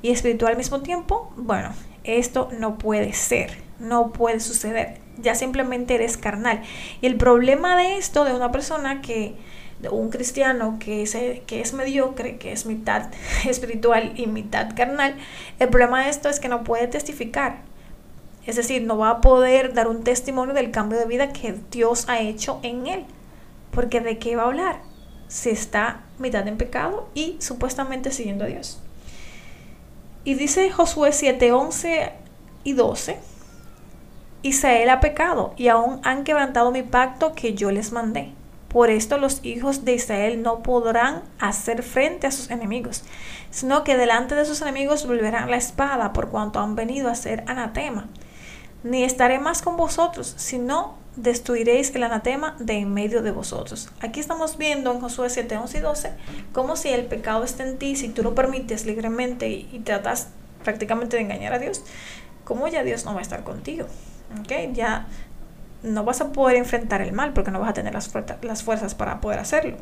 y 0.01 0.11
espiritual 0.11 0.51
al 0.51 0.57
mismo 0.57 0.81
tiempo, 0.81 1.33
bueno, 1.35 1.71
esto 2.03 2.49
no 2.57 2.77
puede 2.77 3.13
ser, 3.13 3.51
no 3.79 4.11
puede 4.11 4.39
suceder. 4.39 5.08
Ya 5.21 5.35
simplemente 5.35 5.95
eres 5.95 6.17
carnal. 6.17 6.61
Y 7.01 7.07
el 7.07 7.15
problema 7.15 7.77
de 7.77 7.97
esto, 7.97 8.23
de 8.23 8.33
una 8.33 8.51
persona 8.51 9.01
que, 9.01 9.35
de 9.79 9.89
un 9.89 10.09
cristiano 10.09 10.77
que 10.79 11.03
es, 11.03 11.15
que 11.45 11.61
es 11.61 11.73
mediocre, 11.73 12.37
que 12.37 12.51
es 12.51 12.65
mitad 12.65 13.09
espiritual 13.45 14.13
y 14.15 14.27
mitad 14.27 14.75
carnal, 14.75 15.15
el 15.59 15.69
problema 15.69 16.03
de 16.03 16.09
esto 16.09 16.29
es 16.29 16.39
que 16.39 16.49
no 16.49 16.63
puede 16.63 16.87
testificar. 16.87 17.61
Es 18.45 18.55
decir, 18.55 18.83
no 18.83 18.97
va 18.97 19.09
a 19.09 19.21
poder 19.21 19.73
dar 19.73 19.87
un 19.87 20.03
testimonio 20.03 20.53
del 20.55 20.71
cambio 20.71 20.97
de 20.97 21.05
vida 21.05 21.31
que 21.33 21.55
Dios 21.71 22.09
ha 22.09 22.19
hecho 22.19 22.59
en 22.63 22.87
él. 22.87 23.05
Porque 23.71 24.01
de 24.01 24.17
qué 24.17 24.35
va 24.35 24.43
a 24.43 24.47
hablar? 24.47 24.81
Si 25.27 25.49
está 25.49 26.01
mitad 26.17 26.47
en 26.47 26.57
pecado 26.57 27.09
y 27.13 27.37
supuestamente 27.39 28.11
siguiendo 28.11 28.45
a 28.45 28.47
Dios. 28.47 28.81
Y 30.23 30.33
dice 30.33 30.69
Josué 30.71 31.11
7, 31.11 31.51
11 31.51 32.11
y 32.63 32.73
12, 32.73 33.19
Israel 34.41 34.89
ha 34.89 34.99
pecado 34.99 35.53
y 35.57 35.67
aún 35.67 35.99
han 36.03 36.23
quebrantado 36.23 36.71
mi 36.71 36.83
pacto 36.83 37.33
que 37.33 37.53
yo 37.53 37.71
les 37.71 37.91
mandé. 37.91 38.33
Por 38.69 38.89
esto 38.89 39.17
los 39.17 39.43
hijos 39.43 39.83
de 39.83 39.93
Israel 39.93 40.43
no 40.43 40.61
podrán 40.61 41.23
hacer 41.39 41.81
frente 41.81 42.27
a 42.27 42.31
sus 42.31 42.51
enemigos, 42.51 43.03
sino 43.49 43.83
que 43.83 43.97
delante 43.97 44.35
de 44.35 44.45
sus 44.45 44.61
enemigos 44.61 45.07
volverán 45.07 45.49
la 45.49 45.57
espada 45.57 46.13
por 46.13 46.29
cuanto 46.29 46.59
han 46.59 46.75
venido 46.75 47.09
a 47.09 47.15
ser 47.15 47.43
anatema. 47.47 48.07
Ni 48.83 49.03
estaré 49.03 49.39
más 49.39 49.61
con 49.61 49.75
vosotros, 49.75 50.35
sino 50.37 50.95
destruiréis 51.15 51.93
el 51.95 52.03
anatema 52.03 52.55
de 52.59 52.77
en 52.77 52.93
medio 52.93 53.21
de 53.21 53.31
vosotros. 53.31 53.89
Aquí 54.01 54.19
estamos 54.19 54.57
viendo 54.57 54.91
en 54.91 55.01
Josué 55.01 55.29
7, 55.29 55.57
11 55.57 55.77
y 55.77 55.81
12 55.81 56.11
como 56.53 56.75
si 56.75 56.89
el 56.89 57.05
pecado 57.05 57.43
está 57.43 57.63
en 57.63 57.77
ti, 57.77 57.95
si 57.95 58.09
tú 58.09 58.23
lo 58.23 58.35
permites 58.35 58.85
libremente 58.85 59.49
y, 59.49 59.81
tratas 59.83 60.29
prácticamente 60.63 61.17
de 61.17 61.23
engañar 61.23 61.53
a 61.53 61.59
Dios, 61.59 61.83
como 62.43 62.67
ya 62.67 62.83
Dios 62.83 63.03
no 63.05 63.13
va 63.13 63.19
a 63.19 63.23
estar 63.23 63.43
contigo. 63.43 63.87
¿Okay? 64.41 64.71
Ya 64.73 65.07
no 65.83 66.03
vas 66.03 66.21
a 66.21 66.31
poder 66.31 66.57
enfrentar 66.57 67.01
el 67.01 67.13
mal 67.13 67.33
porque 67.33 67.51
no 67.51 67.59
vas 67.59 67.69
a 67.69 67.73
tener 67.73 67.93
las, 67.93 68.09
fuerzas 68.63 68.95
para 68.95 69.21
poder 69.21 69.39
hacerlo. 69.39 69.77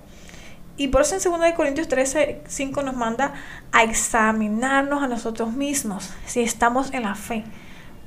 Y 0.77 0.89
por 0.89 1.01
eso 1.01 1.15
en 1.15 1.41
2 1.41 1.53
Corintios 1.55 1.87
13, 1.87 2.43
5 2.45 2.83
nos 2.83 2.95
manda 2.95 3.33
a 3.71 3.83
examinarnos 3.83 5.01
a 5.01 5.07
nosotros 5.07 5.53
mismos 5.53 6.11
si 6.25 6.41
estamos 6.41 6.93
en 6.93 7.03
la 7.03 7.15
fe. 7.15 7.43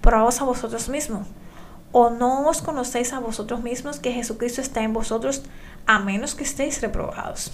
Probaos 0.01 0.41
a 0.41 0.45
vosotros 0.45 0.89
mismos 0.89 1.27
¿O 1.93 2.11
no 2.11 2.47
os 2.47 2.63
conocéis 2.63 3.13
a 3.13 3.19
vosotros 3.19 3.63
mismos 3.63 3.99
que 3.99 4.13
Jesucristo 4.13 4.61
está 4.61 4.83
en 4.83 4.93
vosotros 4.93 5.43
a 5.87 5.99
menos 5.99 6.37
que 6.37 6.45
estéis 6.45 6.81
reprobados? 6.81 7.51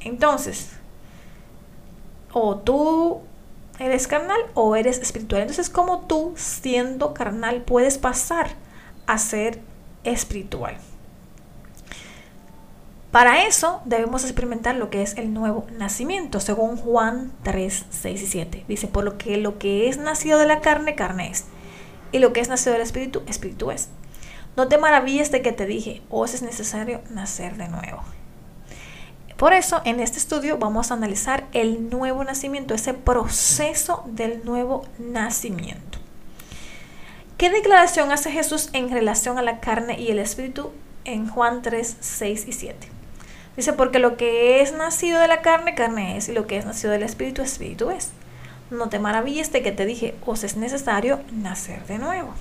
Entonces, 0.00 0.70
o 2.32 2.56
tú 2.56 3.20
eres 3.84 4.06
carnal 4.06 4.40
o 4.54 4.76
eres 4.76 4.98
espiritual. 4.98 5.42
Entonces, 5.42 5.68
¿cómo 5.68 6.06
tú, 6.06 6.32
siendo 6.36 7.14
carnal, 7.14 7.62
puedes 7.62 7.98
pasar 7.98 8.50
a 9.06 9.18
ser 9.18 9.60
espiritual? 10.04 10.76
Para 13.10 13.46
eso 13.46 13.82
debemos 13.84 14.24
experimentar 14.24 14.74
lo 14.76 14.88
que 14.88 15.02
es 15.02 15.18
el 15.18 15.34
nuevo 15.34 15.66
nacimiento, 15.76 16.40
según 16.40 16.78
Juan 16.78 17.30
3, 17.42 17.84
6 17.90 18.22
y 18.22 18.26
7. 18.26 18.64
Dice, 18.68 18.88
por 18.88 19.04
lo 19.04 19.18
que 19.18 19.36
lo 19.36 19.58
que 19.58 19.88
es 19.88 19.98
nacido 19.98 20.38
de 20.38 20.46
la 20.46 20.60
carne, 20.60 20.94
carne 20.94 21.30
es 21.30 21.44
y 22.12 22.18
lo 22.18 22.32
que 22.32 22.40
es 22.40 22.48
nacido 22.48 22.72
del 22.72 22.82
Espíritu, 22.82 23.22
Espíritu 23.26 23.70
es. 23.70 23.88
No 24.56 24.68
te 24.68 24.78
maravilles 24.78 25.30
de 25.30 25.42
que 25.42 25.52
te 25.52 25.66
dije, 25.66 26.02
os 26.10 26.34
es 26.34 26.42
necesario 26.42 27.00
nacer 27.10 27.56
de 27.56 27.68
nuevo. 27.68 28.02
Por 29.42 29.54
eso, 29.54 29.82
en 29.84 29.98
este 29.98 30.18
estudio 30.18 30.56
vamos 30.56 30.92
a 30.92 30.94
analizar 30.94 31.48
el 31.52 31.90
nuevo 31.90 32.22
nacimiento, 32.22 32.74
ese 32.74 32.94
proceso 32.94 34.04
del 34.06 34.44
nuevo 34.44 34.86
nacimiento. 35.00 35.98
¿Qué 37.38 37.50
declaración 37.50 38.12
hace 38.12 38.30
Jesús 38.30 38.70
en 38.72 38.88
relación 38.88 39.38
a 39.40 39.42
la 39.42 39.58
carne 39.58 39.98
y 40.00 40.12
el 40.12 40.20
espíritu 40.20 40.70
en 41.04 41.26
Juan 41.26 41.60
3, 41.60 41.96
6 41.98 42.44
y 42.46 42.52
7? 42.52 42.88
Dice, 43.56 43.72
porque 43.72 43.98
lo 43.98 44.16
que 44.16 44.60
es 44.60 44.74
nacido 44.74 45.18
de 45.18 45.26
la 45.26 45.42
carne, 45.42 45.74
carne 45.74 46.16
es, 46.16 46.28
y 46.28 46.32
lo 46.32 46.46
que 46.46 46.56
es 46.56 46.64
nacido 46.64 46.92
del 46.92 47.02
espíritu, 47.02 47.42
espíritu 47.42 47.90
es 47.90 48.12
no 48.70 48.90
te 48.90 49.00
maravilles 49.00 49.50
de 49.50 49.60
que 49.64 49.72
te 49.72 49.86
dije, 49.86 50.14
os 50.24 50.44
es 50.44 50.56
necesario 50.56 51.18
nacer 51.32 51.84
de 51.86 51.98
nuevo. 51.98 52.32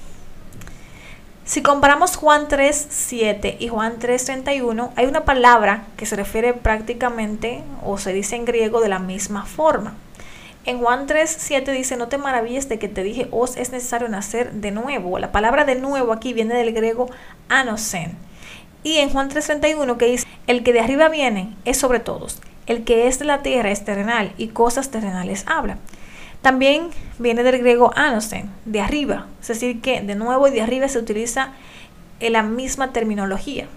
Si 1.52 1.62
comparamos 1.62 2.16
Juan 2.16 2.48
3, 2.48 2.88
7 2.90 3.58
y 3.60 3.68
Juan 3.68 4.00
3, 4.00 4.24
31, 4.24 4.94
hay 4.96 5.06
una 5.06 5.26
palabra 5.26 5.84
que 5.98 6.06
se 6.06 6.16
refiere 6.16 6.54
prácticamente 6.54 7.62
o 7.84 7.98
se 7.98 8.14
dice 8.14 8.38
en 8.38 8.46
griego 8.46 8.80
de 8.80 8.88
la 8.88 9.00
misma 9.00 9.46
forma. 9.46 9.96
En 10.64 10.80
Juan 10.80 11.08
3, 11.08 11.30
7 11.30 11.74
dice, 11.74 11.98
no 11.98 12.08
te 12.08 12.18
maravilles 12.18 12.70
de 12.70 12.80
que 12.80 12.88
te 12.88 13.04
dije, 13.04 13.28
os 13.32 13.58
es 13.58 13.74
necesario 13.74 14.08
nacer 14.08 14.54
de 14.54 14.72
nuevo. 14.72 15.20
La 15.20 15.34
palabra 15.34 15.66
de 15.66 15.76
nuevo 15.76 16.14
aquí 16.14 16.32
viene 16.32 16.54
del 16.54 16.72
griego 16.72 17.10
anosen. 17.50 18.16
Y 18.84 19.00
en 19.00 19.10
Juan 19.10 19.28
3, 19.28 19.46
31 19.46 19.98
que 19.98 20.06
dice, 20.06 20.28
el 20.48 20.64
que 20.64 20.72
de 20.72 20.80
arriba 20.80 21.10
viene 21.10 21.54
es 21.66 21.76
sobre 21.76 22.00
todos. 22.00 22.40
El 22.66 22.86
que 22.86 23.10
es 23.10 23.20
de 23.20 23.26
la 23.26 23.42
tierra 23.42 23.72
es 23.72 23.84
terrenal 23.84 24.32
y 24.38 24.48
cosas 24.48 24.90
terrenales 24.90 25.44
habla. 25.48 25.80
También 26.42 26.90
viene 27.20 27.44
del 27.44 27.60
griego 27.60 27.92
anosen, 27.96 28.50
de 28.66 28.82
arriba, 28.82 29.28
es 29.42 29.48
decir, 29.48 29.82
que 29.82 30.02
de 30.02 30.16
nuevo 30.16 30.48
y 30.48 30.52
de 30.52 30.62
arriba 30.62 30.88
se 30.88 30.98
utiliza 30.98 31.54
la 32.20 32.42
misma 32.42 32.92
terminología. 32.94 33.68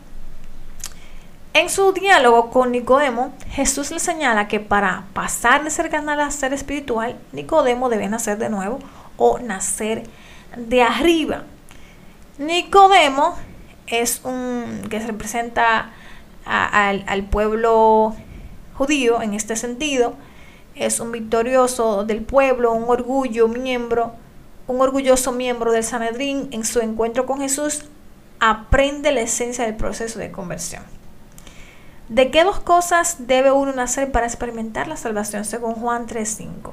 En 1.52 1.71
su 1.71 1.92
diálogo 1.92 2.50
con 2.50 2.73
Nicodemo, 2.73 3.33
Jesús 3.50 3.90
le 3.92 4.00
señala 4.00 4.49
que 4.49 4.59
para 4.59 5.04
pasar 5.12 5.62
de 5.62 5.71
ser 5.71 5.88
carnal 5.88 6.21
a 6.21 6.30
ser 6.30 6.52
espiritual, 6.52 7.16
Nicodemo 7.33 7.88
debe 7.88 8.09
nacer 8.09 8.38
de 8.38 8.49
nuevo 8.49 8.80
o 9.16 9.38
nacer 9.38 10.02
de 10.56 10.83
arriba. 10.83 11.44
Nicodemo 12.38 13.37
es 13.87 14.23
un 14.25 14.83
que 14.90 14.99
representa 14.99 15.90
al 16.44 17.25
pueblo 17.30 18.16
judío 18.75 19.23
en 19.23 19.35
este 19.35 19.54
sentido, 19.54 20.14
es 20.74 21.00
un 21.00 21.12
victorioso 21.12 22.04
del 22.04 22.22
pueblo, 22.22 22.72
un 22.72 22.84
orgullo 22.88 23.48
miembro, 23.48 24.12
un 24.66 24.80
orgulloso 24.80 25.32
miembro 25.32 25.72
del 25.72 25.84
Sanedrín 25.84 26.48
en 26.50 26.64
su 26.64 26.80
encuentro 26.80 27.26
con 27.26 27.40
Jesús, 27.40 27.84
aprende 28.40 29.12
la 29.12 29.20
esencia 29.20 29.64
del 29.64 29.76
proceso 29.76 30.18
de 30.18 30.30
conversión. 30.30 30.82
¿De 32.08 32.30
qué 32.30 32.44
dos 32.44 32.60
cosas 32.60 33.26
debe 33.26 33.50
uno 33.50 33.72
nacer 33.72 34.12
para 34.12 34.26
experimentar 34.26 34.88
la 34.88 34.96
salvación 34.96 35.44
según 35.44 35.74
Juan 35.74 36.06
3:5? 36.06 36.72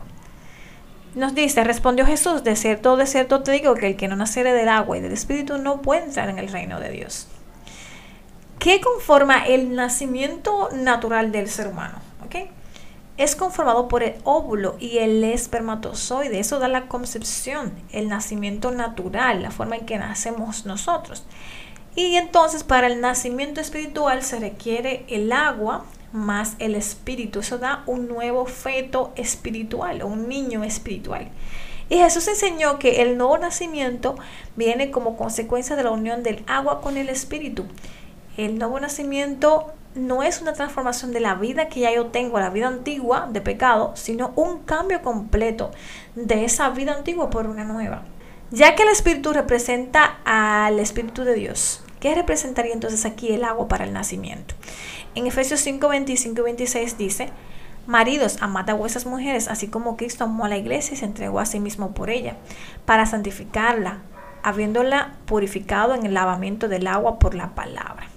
Nos 1.16 1.36
dice, 1.36 1.64
respondió 1.64 2.06
Jesús, 2.06 2.44
de 2.44 2.56
cierto, 2.56 2.96
de 2.96 3.06
cierto 3.06 3.44
te 3.44 3.52
digo 3.52 3.76
que 3.76 3.88
el 3.88 3.96
que 3.98 4.08
no 4.08 4.16
naciere 4.16 4.54
del 4.54 4.70
agua 4.70 4.98
y 4.98 5.02
del 5.02 5.12
Espíritu 5.12 5.58
no 5.58 5.82
puede 5.82 6.04
entrar 6.04 6.30
en 6.30 6.40
el 6.40 6.48
reino 6.48 6.80
de 6.80 6.90
Dios. 6.90 7.28
¿Qué 8.60 8.80
conforma 8.80 9.46
el 9.46 9.76
nacimiento 9.76 10.70
natural 10.74 11.32
del 11.32 11.50
ser 11.50 11.68
humano? 11.68 12.00
¿Okay? 12.26 12.52
Es 13.18 13.36
conformado 13.36 13.88
por 13.88 14.04
el 14.04 14.16
óvulo 14.24 14.76
y 14.80 15.00
el 15.00 15.24
espermatozoide. 15.24 16.40
Eso 16.40 16.60
da 16.60 16.68
la 16.68 16.88
concepción, 16.88 17.74
el 17.92 18.10
nacimiento 18.10 18.72
natural, 18.72 19.44
la 19.44 19.52
forma 19.52 19.76
en 19.76 19.86
que 19.86 19.98
nacemos 19.98 20.66
nosotros. 20.66 21.24
Y 21.96 22.16
entonces 22.16 22.64
para 22.64 22.88
el 22.88 23.02
nacimiento 23.02 23.60
espiritual 23.60 24.24
se 24.24 24.40
requiere 24.40 25.06
el 25.10 25.32
agua 25.32 25.86
más 26.14 26.56
el 26.60 26.76
espíritu. 26.76 27.40
Eso 27.40 27.58
da 27.58 27.84
un 27.86 28.08
nuevo 28.08 28.46
feto 28.46 29.12
espiritual, 29.16 30.04
un 30.04 30.28
niño 30.28 30.64
espiritual. 30.64 31.28
Y 31.90 31.98
Jesús 31.98 32.28
enseñó 32.30 32.80
que 32.80 33.02
el 33.02 33.18
nuevo 33.18 33.38
nacimiento 33.38 34.16
viene 34.56 34.92
como 34.92 35.18
consecuencia 35.18 35.76
de 35.76 35.84
la 35.84 35.92
unión 35.92 36.24
del 36.24 36.44
agua 36.48 36.80
con 36.80 36.96
el 36.96 37.10
espíritu. 37.10 37.66
El 38.38 38.58
nuevo 38.58 38.80
nacimiento 38.80 39.74
no 39.96 40.24
es 40.24 40.42
una 40.42 40.54
transformación 40.54 41.12
de 41.12 41.20
la 41.20 41.36
vida 41.36 41.68
que 41.68 41.82
ya 41.82 41.94
yo 41.94 42.08
tengo, 42.08 42.40
la 42.40 42.50
vida 42.50 42.68
antigua 42.68 43.28
de 43.32 43.42
pecado, 43.42 43.92
sino 43.96 44.32
un 44.36 44.60
cambio 44.60 45.02
completo 45.02 45.72
de 46.16 46.46
esa 46.46 46.70
vida 46.70 46.94
antigua 46.94 47.30
por 47.30 47.48
una 47.48 47.64
nueva. 47.64 48.04
Ya 48.52 48.76
que 48.76 48.84
el 48.84 48.90
Espíritu 48.90 49.34
representa 49.34 50.20
al 50.26 50.80
Espíritu 50.80 51.24
de 51.24 51.36
Dios, 51.36 51.84
¿Qué 52.02 52.16
representaría 52.16 52.74
entonces 52.74 53.06
aquí 53.06 53.32
el 53.32 53.44
agua 53.44 53.68
para 53.68 53.84
el 53.84 53.94
nacimiento? 53.94 54.56
En 55.14 55.28
Efesios 55.28 55.60
5, 55.60 55.88
25 55.88 56.42
y 56.42 56.44
26 56.44 56.98
dice, 56.98 57.30
Maridos, 57.86 58.40
amad 58.42 58.68
a 58.72 58.74
vuestras 58.74 59.06
mujeres, 59.06 59.48
así 59.48 59.68
como 59.68 59.98
Cristo 59.98 60.24
amó 60.24 60.46
a 60.46 60.50
la 60.50 60.58
iglesia 60.58 60.96
y 60.96 60.98
se 60.98 61.06
entregó 61.06 61.40
a 61.40 61.46
sí 61.46 61.60
mismo 61.60 61.94
por 61.94 62.10
ella, 62.10 62.38
para 62.86 63.06
santificarla, 63.06 64.00
habiéndola 64.42 65.14
purificado 65.28 65.94
en 65.94 66.08
el 66.08 66.16
lavamiento 66.16 66.68
del 66.68 66.88
agua 66.88 67.20
por 67.20 67.36
la 67.36 67.54
palabra. 67.54 68.08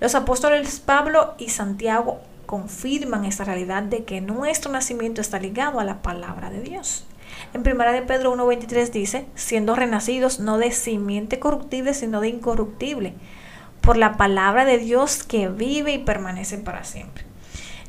Los 0.00 0.14
apóstoles 0.14 0.80
Pablo 0.80 1.34
y 1.38 1.50
Santiago 1.50 2.20
confirman 2.46 3.24
esta 3.24 3.44
realidad 3.44 3.82
de 3.82 4.04
que 4.04 4.20
nuestro 4.20 4.70
nacimiento 4.70 5.20
está 5.20 5.38
ligado 5.38 5.80
a 5.80 5.84
la 5.84 6.02
palabra 6.02 6.50
de 6.50 6.60
Dios. 6.60 7.06
En 7.52 7.60
1 7.62 7.92
de 7.92 8.02
Pedro 8.02 8.34
1.23 8.34 8.90
dice, 8.90 9.26
siendo 9.34 9.74
renacidos 9.74 10.40
no 10.40 10.58
de 10.58 10.72
simiente 10.72 11.38
corruptible, 11.38 11.94
sino 11.94 12.20
de 12.20 12.28
incorruptible, 12.28 13.14
por 13.80 13.96
la 13.96 14.16
palabra 14.16 14.64
de 14.64 14.78
Dios 14.78 15.24
que 15.24 15.48
vive 15.48 15.92
y 15.92 15.98
permanece 15.98 16.58
para 16.58 16.84
siempre. 16.84 17.24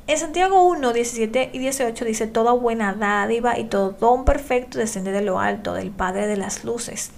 En 0.08 0.18
Santiago 0.20 0.68
1, 0.68 0.94
17 0.94 1.50
y 1.54 1.58
18 1.58 2.06
dice, 2.06 2.28
toda 2.28 2.52
buena 2.52 2.94
dádiva 2.94 3.58
y 3.58 3.66
todo 3.66 3.92
don 3.92 4.24
perfecto 4.24 4.78
desciende 4.78 5.12
de 5.12 5.22
lo 5.22 5.40
alto, 5.40 5.74
del 5.74 5.90
Padre 5.90 6.28
de 6.28 6.38
las 6.38 6.64
luces, 6.64 7.12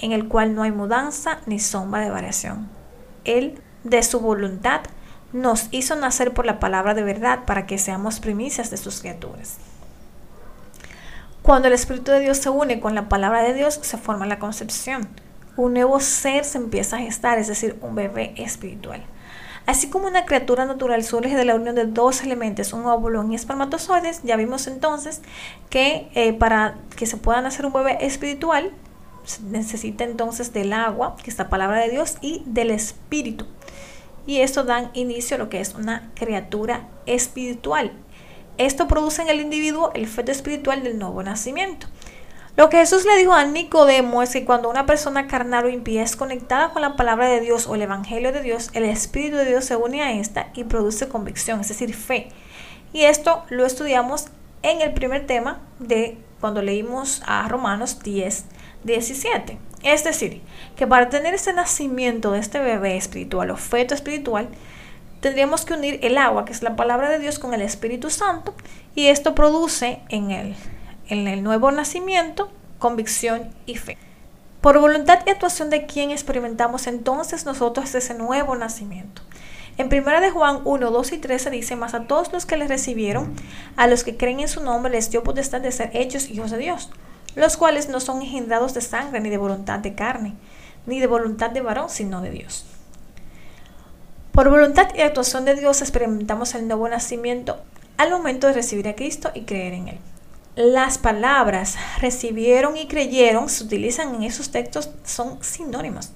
en 0.00 0.12
el 0.12 0.26
cual 0.26 0.54
no 0.54 0.62
hay 0.62 0.72
mudanza 0.72 1.40
ni 1.44 1.58
sombra 1.58 2.00
de 2.00 2.10
variación. 2.10 2.68
Él, 3.24 3.60
de 3.84 4.02
su 4.02 4.20
voluntad, 4.20 4.80
nos 5.32 5.68
hizo 5.70 5.94
nacer 5.96 6.32
por 6.32 6.46
la 6.46 6.58
palabra 6.58 6.94
de 6.94 7.02
verdad 7.02 7.44
para 7.44 7.66
que 7.66 7.78
seamos 7.78 8.20
primicias 8.20 8.70
de 8.70 8.76
sus 8.76 9.00
criaturas. 9.00 9.58
Cuando 11.42 11.68
el 11.68 11.74
Espíritu 11.74 12.10
de 12.10 12.20
Dios 12.20 12.38
se 12.38 12.50
une 12.50 12.80
con 12.80 12.94
la 12.94 13.08
palabra 13.08 13.42
de 13.42 13.54
Dios, 13.54 13.78
se 13.82 13.96
forma 13.96 14.26
la 14.26 14.38
concepción. 14.38 15.08
Un 15.56 15.74
nuevo 15.74 15.98
ser 16.00 16.44
se 16.44 16.58
empieza 16.58 16.96
a 16.96 17.00
gestar, 17.00 17.38
es 17.38 17.48
decir, 17.48 17.78
un 17.80 17.94
bebé 17.94 18.34
espiritual. 18.36 19.02
Así 19.68 19.90
como 19.90 20.06
una 20.06 20.24
criatura 20.24 20.64
natural 20.64 21.04
surge 21.04 21.36
de 21.36 21.44
la 21.44 21.54
unión 21.54 21.74
de 21.74 21.84
dos 21.84 22.22
elementos, 22.22 22.72
un 22.72 22.86
óvulo 22.86 23.22
y 23.30 23.34
espermatozoides, 23.34 24.22
ya 24.22 24.36
vimos 24.36 24.66
entonces 24.66 25.20
que 25.68 26.08
eh, 26.14 26.32
para 26.32 26.76
que 26.96 27.04
se 27.04 27.18
pueda 27.18 27.42
nacer 27.42 27.66
un 27.66 27.74
bebé 27.74 27.98
espiritual, 28.00 28.72
necesita 29.48 30.04
entonces 30.04 30.52
del 30.52 30.72
agua, 30.72 31.16
que 31.22 31.30
es 31.30 31.38
la 31.38 31.48
palabra 31.48 31.80
de 31.80 31.90
Dios, 31.90 32.16
y 32.20 32.42
del 32.46 32.70
espíritu. 32.70 33.46
Y 34.26 34.40
esto 34.40 34.64
dan 34.64 34.90
inicio 34.94 35.36
a 35.36 35.38
lo 35.38 35.48
que 35.48 35.60
es 35.60 35.74
una 35.74 36.10
criatura 36.14 36.88
espiritual. 37.06 37.92
Esto 38.58 38.88
produce 38.88 39.22
en 39.22 39.28
el 39.28 39.40
individuo 39.40 39.92
el 39.94 40.06
feto 40.06 40.32
espiritual 40.32 40.82
del 40.82 40.98
nuevo 40.98 41.22
nacimiento. 41.22 41.86
Lo 42.58 42.70
que 42.70 42.78
Jesús 42.78 43.04
le 43.04 43.16
dijo 43.16 43.32
a 43.32 43.44
Nicodemo 43.44 44.20
es 44.20 44.32
que 44.32 44.44
cuando 44.44 44.68
una 44.68 44.84
persona 44.84 45.28
carnal 45.28 45.66
o 45.66 45.68
impía 45.68 46.02
es 46.02 46.16
conectada 46.16 46.70
con 46.70 46.82
la 46.82 46.96
palabra 46.96 47.28
de 47.28 47.40
Dios 47.40 47.68
o 47.68 47.76
el 47.76 47.82
Evangelio 47.82 48.32
de 48.32 48.42
Dios, 48.42 48.70
el 48.72 48.84
Espíritu 48.84 49.36
de 49.36 49.44
Dios 49.44 49.64
se 49.64 49.76
une 49.76 50.02
a 50.02 50.12
esta 50.12 50.48
y 50.54 50.64
produce 50.64 51.08
convicción, 51.08 51.60
es 51.60 51.68
decir, 51.68 51.94
fe. 51.94 52.30
Y 52.92 53.02
esto 53.02 53.44
lo 53.48 53.64
estudiamos 53.64 54.26
en 54.62 54.80
el 54.80 54.92
primer 54.92 55.24
tema 55.26 55.60
de 55.78 56.18
cuando 56.40 56.60
leímos 56.60 57.22
a 57.26 57.46
Romanos 57.46 58.00
10, 58.02 58.44
17. 58.84 59.58
Es 59.82 60.04
decir, 60.04 60.42
que 60.76 60.86
para 60.86 61.08
tener 61.08 61.34
ese 61.34 61.52
nacimiento 61.52 62.32
de 62.32 62.40
este 62.40 62.58
bebé 62.58 62.96
espiritual 62.96 63.50
o 63.50 63.56
feto 63.56 63.94
espiritual, 63.94 64.48
tendríamos 65.20 65.64
que 65.64 65.74
unir 65.74 65.98
el 66.02 66.18
agua, 66.18 66.44
que 66.44 66.52
es 66.52 66.62
la 66.62 66.76
palabra 66.76 67.08
de 67.10 67.18
Dios, 67.18 67.38
con 67.38 67.54
el 67.54 67.62
Espíritu 67.62 68.10
Santo, 68.10 68.54
y 68.94 69.06
esto 69.06 69.34
produce 69.34 70.00
en 70.08 70.30
él 70.30 70.56
en 71.08 71.26
el 71.26 71.42
nuevo 71.42 71.70
nacimiento, 71.70 72.50
convicción 72.78 73.50
y 73.66 73.76
fe. 73.76 73.96
Por 74.60 74.78
voluntad 74.78 75.20
y 75.26 75.30
actuación 75.30 75.70
de 75.70 75.86
quien 75.86 76.10
experimentamos 76.10 76.86
entonces 76.86 77.46
nosotros 77.46 77.94
ese 77.94 78.14
nuevo 78.14 78.56
nacimiento. 78.56 79.22
En 79.78 79.86
1 79.86 80.20
de 80.20 80.30
Juan 80.30 80.60
1, 80.64 80.90
2 80.90 81.12
y 81.12 81.18
13 81.18 81.50
dice, 81.50 81.76
más 81.76 81.94
a 81.94 82.04
todos 82.04 82.32
los 82.32 82.46
que 82.46 82.56
le 82.56 82.66
recibieron, 82.66 83.34
a 83.76 83.86
los 83.86 84.02
que 84.02 84.16
creen 84.16 84.40
en 84.40 84.48
su 84.48 84.62
nombre, 84.62 84.92
les 84.92 85.10
dio 85.10 85.22
potestad 85.22 85.60
de 85.60 85.70
ser 85.70 85.90
hechos 85.94 86.28
hijos 86.28 86.50
de 86.50 86.58
Dios, 86.58 86.90
los 87.38 87.56
cuales 87.56 87.88
no 87.88 88.00
son 88.00 88.22
engendrados 88.22 88.74
de 88.74 88.80
sangre, 88.80 89.20
ni 89.20 89.30
de 89.30 89.38
voluntad 89.38 89.78
de 89.78 89.94
carne, 89.94 90.34
ni 90.86 91.00
de 91.00 91.06
voluntad 91.06 91.50
de 91.50 91.60
varón, 91.60 91.88
sino 91.88 92.20
de 92.20 92.30
Dios. 92.30 92.66
Por 94.32 94.50
voluntad 94.50 94.88
y 94.94 95.00
actuación 95.00 95.44
de 95.44 95.54
Dios 95.54 95.80
experimentamos 95.80 96.54
el 96.54 96.68
nuevo 96.68 96.88
nacimiento 96.88 97.58
al 97.96 98.10
momento 98.10 98.46
de 98.46 98.52
recibir 98.52 98.86
a 98.88 98.94
Cristo 98.94 99.30
y 99.34 99.42
creer 99.42 99.74
en 99.74 99.88
Él 99.88 99.98
las 100.58 100.98
palabras 100.98 101.76
recibieron 102.00 102.76
y 102.76 102.88
creyeron 102.88 103.48
se 103.48 103.62
utilizan 103.62 104.16
en 104.16 104.24
esos 104.24 104.50
textos 104.50 104.90
son 105.04 105.38
sinónimos. 105.40 106.10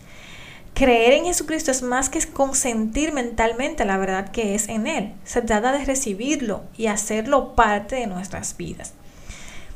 Creer 0.74 1.12
en 1.12 1.26
Jesucristo 1.26 1.70
es 1.70 1.82
más 1.82 2.08
que 2.08 2.20
consentir 2.26 3.12
mentalmente 3.12 3.84
la 3.84 3.98
verdad 3.98 4.32
que 4.32 4.56
es 4.56 4.68
en 4.68 4.88
Él. 4.88 5.14
Se 5.22 5.42
trata 5.42 5.70
de 5.70 5.84
recibirlo 5.84 6.64
y 6.76 6.88
hacerlo 6.88 7.54
parte 7.54 7.94
de 7.94 8.08
nuestras 8.08 8.56
vidas. 8.56 8.94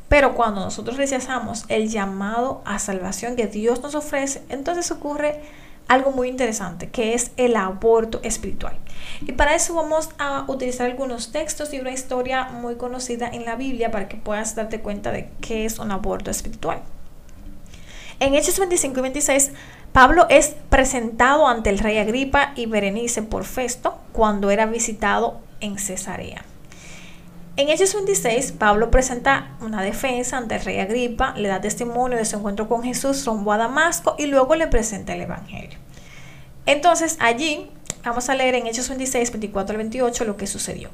Pero 0.09 0.35
cuando 0.35 0.61
nosotros 0.61 0.97
rechazamos 0.97 1.64
el 1.69 1.88
llamado 1.88 2.62
a 2.64 2.79
salvación 2.79 3.37
que 3.37 3.47
Dios 3.47 3.83
nos 3.83 3.95
ofrece, 3.95 4.42
entonces 4.49 4.90
ocurre 4.90 5.40
algo 5.88 6.11
muy 6.11 6.29
interesante, 6.29 6.88
que 6.88 7.14
es 7.14 7.31
el 7.37 7.57
aborto 7.57 8.21
espiritual. 8.23 8.77
Y 9.23 9.33
para 9.33 9.55
eso 9.55 9.75
vamos 9.75 10.11
a 10.19 10.45
utilizar 10.49 10.90
algunos 10.90 11.33
textos 11.33 11.73
y 11.73 11.81
una 11.81 11.92
historia 11.92 12.45
muy 12.45 12.77
conocida 12.77 13.29
en 13.29 13.45
la 13.45 13.57
Biblia 13.57 13.90
para 13.90 14.09
que 14.09 14.16
puedas 14.16 14.55
darte 14.55 14.81
cuenta 14.81 15.12
de 15.12 15.31
qué 15.40 15.64
es 15.64 15.79
un 15.79 15.90
aborto 15.90 16.31
espiritual. 16.31 16.83
En 18.19 18.35
Hechos 18.35 18.59
25 18.59 18.99
y 18.99 19.03
26, 19.03 19.51
Pablo 19.92 20.27
es 20.29 20.57
presentado 20.71 21.47
ante 21.47 21.71
el 21.71 21.79
rey 21.79 21.99
Agripa 21.99 22.53
y 22.57 22.66
Berenice 22.66 23.23
por 23.23 23.45
Festo 23.45 23.99
cuando 24.12 24.51
era 24.51 24.66
visitado 24.66 25.40
en 25.61 25.79
Cesarea. 25.79 26.45
En 27.59 27.71
Hechos 27.71 27.95
26, 27.95 28.53
Pablo 28.53 28.90
presenta 28.90 29.57
una 29.62 29.81
defensa 29.81 30.37
ante 30.37 30.57
el 30.57 30.61
rey 30.61 30.79
Agripa, 30.79 31.33
le 31.38 31.49
da 31.49 31.62
testimonio 31.62 32.19
de 32.19 32.27
su 32.27 32.37
encuentro 32.37 32.69
con 32.69 32.83
Jesús 32.83 33.25
rumbo 33.25 33.51
a 33.51 33.57
Damasco 33.57 34.14
y 34.19 34.27
luego 34.27 34.57
le 34.57 34.66
presenta 34.66 35.14
el 35.14 35.23
Evangelio. 35.23 35.79
Entonces 36.66 37.16
allí 37.19 37.71
vamos 38.05 38.29
a 38.29 38.35
leer 38.35 38.57
en 38.57 38.66
Hechos 38.66 38.90
26, 38.90 39.33
24 39.33 39.73
al 39.73 39.77
28 39.79 40.25
lo 40.27 40.37
que 40.37 40.47
sucedió. 40.47 40.90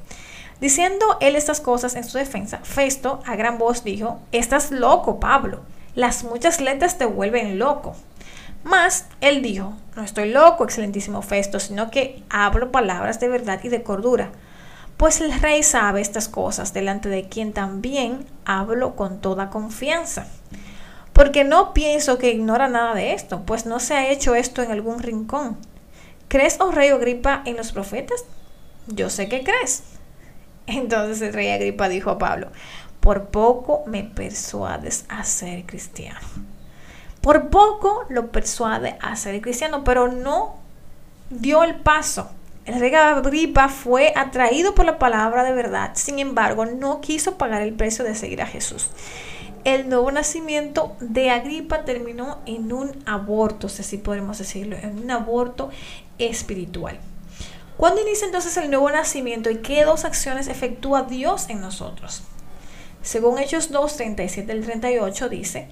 Diciendo 0.60 1.18
él 1.20 1.34
estas 1.34 1.60
cosas 1.60 1.96
en 1.96 2.04
su 2.04 2.16
defensa, 2.16 2.60
Festo 2.62 3.20
a 3.26 3.34
gran 3.34 3.58
voz 3.58 3.82
dijo, 3.82 4.20
Estás 4.30 4.70
loco, 4.70 5.18
Pablo, 5.18 5.62
las 5.96 6.22
muchas 6.22 6.60
letras 6.60 6.96
te 6.96 7.06
vuelven 7.06 7.58
loco. 7.58 7.96
Mas 8.62 9.06
él 9.20 9.42
dijo, 9.42 9.72
No 9.96 10.04
estoy 10.04 10.30
loco, 10.30 10.62
excelentísimo 10.62 11.22
Festo, 11.22 11.58
sino 11.58 11.90
que 11.90 12.22
hablo 12.30 12.70
palabras 12.70 13.18
de 13.18 13.26
verdad 13.26 13.58
y 13.64 13.68
de 13.68 13.82
cordura 13.82 14.30
pues 15.02 15.20
el 15.20 15.32
rey 15.40 15.64
sabe 15.64 16.00
estas 16.00 16.28
cosas, 16.28 16.72
delante 16.72 17.08
de 17.08 17.28
quien 17.28 17.52
también 17.52 18.24
hablo 18.44 18.94
con 18.94 19.20
toda 19.20 19.50
confianza. 19.50 20.28
Porque 21.12 21.42
no 21.42 21.74
pienso 21.74 22.18
que 22.18 22.30
ignora 22.30 22.68
nada 22.68 22.94
de 22.94 23.12
esto, 23.12 23.42
pues 23.44 23.66
no 23.66 23.80
se 23.80 23.94
ha 23.94 24.12
hecho 24.12 24.36
esto 24.36 24.62
en 24.62 24.70
algún 24.70 25.00
rincón. 25.00 25.56
¿Crees, 26.28 26.58
oh 26.60 26.70
rey 26.70 26.90
Agripa, 26.90 27.42
en 27.46 27.56
los 27.56 27.72
profetas? 27.72 28.24
Yo 28.86 29.10
sé 29.10 29.28
que 29.28 29.42
crees. 29.42 29.82
Entonces 30.68 31.20
el 31.20 31.32
rey 31.32 31.48
Agripa 31.48 31.88
dijo 31.88 32.10
a 32.10 32.18
Pablo, 32.18 32.52
por 33.00 33.30
poco 33.30 33.82
me 33.86 34.04
persuades 34.04 35.04
a 35.08 35.24
ser 35.24 35.66
cristiano. 35.66 36.20
Por 37.20 37.50
poco 37.50 38.04
lo 38.08 38.30
persuade 38.30 38.96
a 39.00 39.16
ser 39.16 39.40
cristiano, 39.40 39.82
pero 39.82 40.06
no 40.06 40.58
dio 41.28 41.64
el 41.64 41.74
paso 41.74 42.30
rey 42.66 42.94
Agripa 42.94 43.68
fue 43.68 44.12
atraído 44.16 44.74
por 44.74 44.84
la 44.84 44.98
palabra 44.98 45.44
de 45.44 45.52
verdad, 45.52 45.92
sin 45.94 46.18
embargo, 46.18 46.66
no 46.66 47.00
quiso 47.00 47.36
pagar 47.36 47.62
el 47.62 47.74
precio 47.74 48.04
de 48.04 48.14
seguir 48.14 48.42
a 48.42 48.46
Jesús. 48.46 48.90
El 49.64 49.88
nuevo 49.88 50.10
nacimiento 50.10 50.96
de 51.00 51.30
Agripa 51.30 51.84
terminó 51.84 52.40
en 52.46 52.72
un 52.72 53.02
aborto, 53.06 53.68
si 53.68 53.82
así 53.82 53.98
podemos 53.98 54.38
decirlo, 54.38 54.76
en 54.76 54.98
un 54.98 55.10
aborto 55.10 55.70
espiritual. 56.18 56.98
¿Cuándo 57.76 58.00
inicia 58.00 58.26
entonces 58.26 58.56
el 58.56 58.70
nuevo 58.70 58.90
nacimiento 58.90 59.50
y 59.50 59.58
qué 59.58 59.84
dos 59.84 60.04
acciones 60.04 60.48
efectúa 60.48 61.02
Dios 61.02 61.48
en 61.48 61.60
nosotros? 61.60 62.22
Según 63.02 63.38
Hechos 63.38 63.70
2, 63.70 63.96
37 63.96 64.52
al 64.52 64.62
38 64.62 65.28
dice, 65.28 65.68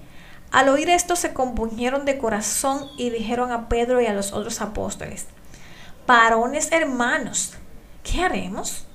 al 0.51 0.67
oír 0.67 0.89
esto 0.89 1.15
se 1.15 1.33
compuñeron 1.33 2.03
de 2.03 2.17
corazón 2.17 2.87
y 2.97 3.09
dijeron 3.09 3.53
a 3.53 3.69
Pedro 3.69 4.01
y 4.01 4.07
a 4.07 4.13
los 4.13 4.33
otros 4.33 4.59
apóstoles, 4.59 5.27
varones 6.07 6.71
hermanos, 6.71 7.53
¿qué 8.03 8.21
haremos? 8.21 8.85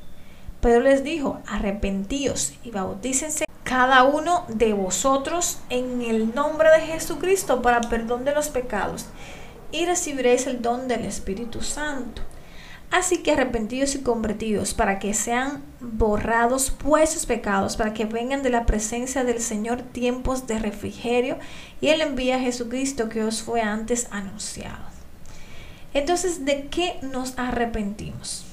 Pedro 0.60 0.80
les 0.80 1.04
dijo, 1.04 1.40
arrepentíos 1.46 2.54
y 2.64 2.70
bautícense 2.70 3.46
cada 3.62 4.04
uno 4.04 4.44
de 4.48 4.72
vosotros 4.72 5.58
en 5.70 6.02
el 6.02 6.34
nombre 6.34 6.70
de 6.70 6.86
Jesucristo 6.86 7.62
para 7.62 7.80
perdón 7.82 8.24
de 8.24 8.34
los 8.34 8.48
pecados 8.48 9.06
y 9.72 9.84
recibiréis 9.84 10.46
el 10.46 10.62
don 10.62 10.88
del 10.88 11.04
Espíritu 11.04 11.62
Santo. 11.62 12.22
Así 12.90 13.18
que 13.18 13.32
arrepentidos 13.32 13.96
y 13.96 14.02
convertidos 14.02 14.72
para 14.72 15.00
que 15.00 15.12
sean 15.12 15.64
borrados 15.80 16.72
vuestros 16.82 17.26
pecados, 17.26 17.76
para 17.76 17.92
que 17.92 18.04
vengan 18.04 18.42
de 18.42 18.50
la 18.50 18.64
presencia 18.64 19.24
del 19.24 19.40
Señor 19.40 19.82
tiempos 19.82 20.46
de 20.46 20.58
refrigerio 20.58 21.38
y 21.80 21.88
Él 21.88 22.00
envía 22.00 22.36
a 22.36 22.40
Jesucristo 22.40 23.08
que 23.08 23.24
os 23.24 23.42
fue 23.42 23.60
antes 23.60 24.06
anunciado. 24.12 24.95
Entonces, 25.96 26.44
¿de 26.44 26.66
qué 26.66 26.98
nos 27.00 27.38
arrepentimos? 27.38 28.44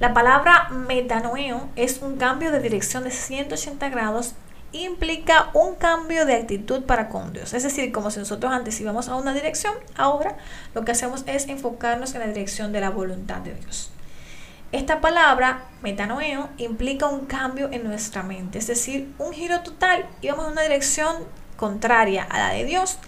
La 0.00 0.14
palabra 0.14 0.70
metanoeo 0.70 1.68
es 1.76 2.00
un 2.00 2.16
cambio 2.16 2.50
de 2.50 2.60
dirección 2.60 3.04
de 3.04 3.10
180 3.10 3.90
grados 3.90 4.32
implica 4.72 5.50
un 5.52 5.74
cambio 5.74 6.24
de 6.24 6.36
actitud 6.36 6.84
para 6.84 7.10
con 7.10 7.34
Dios. 7.34 7.52
Es 7.52 7.64
decir, 7.64 7.92
como 7.92 8.10
si 8.10 8.18
nosotros 8.18 8.50
antes 8.50 8.80
íbamos 8.80 9.10
a 9.10 9.16
una 9.16 9.34
dirección, 9.34 9.74
ahora 9.94 10.38
lo 10.74 10.86
que 10.86 10.92
hacemos 10.92 11.22
es 11.26 11.46
enfocarnos 11.48 12.14
en 12.14 12.20
la 12.20 12.28
dirección 12.28 12.72
de 12.72 12.80
la 12.80 12.88
voluntad 12.88 13.42
de 13.42 13.52
Dios. 13.52 13.90
Esta 14.72 15.02
palabra, 15.02 15.64
metanoeo, 15.82 16.48
implica 16.56 17.08
un 17.08 17.26
cambio 17.26 17.68
en 17.72 17.84
nuestra 17.84 18.22
mente, 18.22 18.56
es 18.56 18.68
decir, 18.68 19.12
un 19.18 19.34
giro 19.34 19.60
total. 19.60 20.06
Íbamos 20.22 20.46
en 20.46 20.52
una 20.52 20.62
dirección 20.62 21.14
contraria 21.58 22.22
a 22.22 22.38
la 22.38 22.48
de 22.54 22.64
Dios 22.64 22.98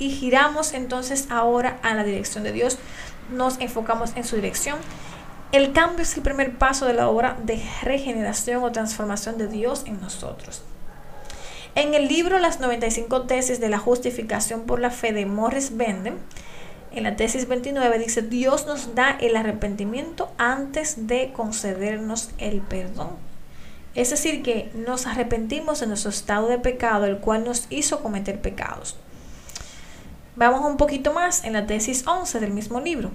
y 0.00 0.10
giramos 0.10 0.72
entonces 0.72 1.28
ahora 1.30 1.78
a 1.84 1.94
la 1.94 2.02
dirección 2.02 2.42
de 2.42 2.50
Dios. 2.50 2.78
Nos 3.30 3.60
enfocamos 3.60 4.10
en 4.16 4.24
su 4.24 4.34
dirección. 4.34 4.78
El 5.52 5.72
cambio 5.72 6.02
es 6.02 6.16
el 6.16 6.22
primer 6.22 6.58
paso 6.58 6.86
de 6.86 6.94
la 6.94 7.08
obra 7.08 7.36
de 7.44 7.62
regeneración 7.82 8.64
o 8.64 8.72
transformación 8.72 9.38
de 9.38 9.46
Dios 9.46 9.84
en 9.86 10.00
nosotros. 10.00 10.62
En 11.76 11.94
el 11.94 12.08
libro 12.08 12.40
Las 12.40 12.58
95 12.58 13.22
tesis 13.22 13.60
de 13.60 13.68
la 13.68 13.78
justificación 13.78 14.62
por 14.62 14.80
la 14.80 14.90
fe 14.90 15.12
de 15.12 15.26
Morris 15.26 15.76
Benden, 15.76 16.18
en 16.92 17.04
la 17.04 17.14
tesis 17.14 17.46
29 17.46 17.98
dice, 18.00 18.22
Dios 18.22 18.66
nos 18.66 18.96
da 18.96 19.16
el 19.20 19.36
arrepentimiento 19.36 20.32
antes 20.38 21.06
de 21.06 21.32
concedernos 21.32 22.30
el 22.38 22.60
perdón. 22.62 23.10
Es 23.94 24.10
decir, 24.10 24.42
que 24.42 24.70
nos 24.74 25.06
arrepentimos 25.06 25.80
de 25.80 25.86
nuestro 25.86 26.10
estado 26.10 26.48
de 26.48 26.58
pecado, 26.58 27.06
el 27.06 27.18
cual 27.18 27.44
nos 27.44 27.66
hizo 27.70 28.00
cometer 28.00 28.40
pecados. 28.40 28.96
Vamos 30.36 30.64
un 30.64 30.76
poquito 30.76 31.12
más 31.12 31.44
en 31.44 31.54
la 31.54 31.66
tesis 31.66 32.06
11 32.06 32.38
del 32.40 32.52
mismo 32.52 32.80
libro. 32.80 33.10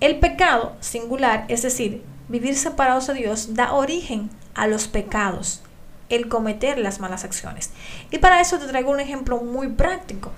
El 0.00 0.18
pecado 0.18 0.74
singular, 0.80 1.44
es 1.48 1.62
decir, 1.62 2.02
vivir 2.28 2.56
separados 2.56 3.06
de 3.06 3.14
Dios, 3.14 3.54
da 3.54 3.72
origen 3.72 4.30
a 4.54 4.66
los 4.66 4.88
pecados 4.88 5.62
el 6.08 6.28
cometer 6.28 6.78
las 6.78 7.00
malas 7.00 7.24
acciones. 7.24 7.72
Y 8.10 8.18
para 8.18 8.40
eso 8.40 8.58
te 8.58 8.66
traigo 8.66 8.90
un 8.90 9.00
ejemplo 9.00 9.38
muy 9.38 9.68
práctico. 9.68 10.32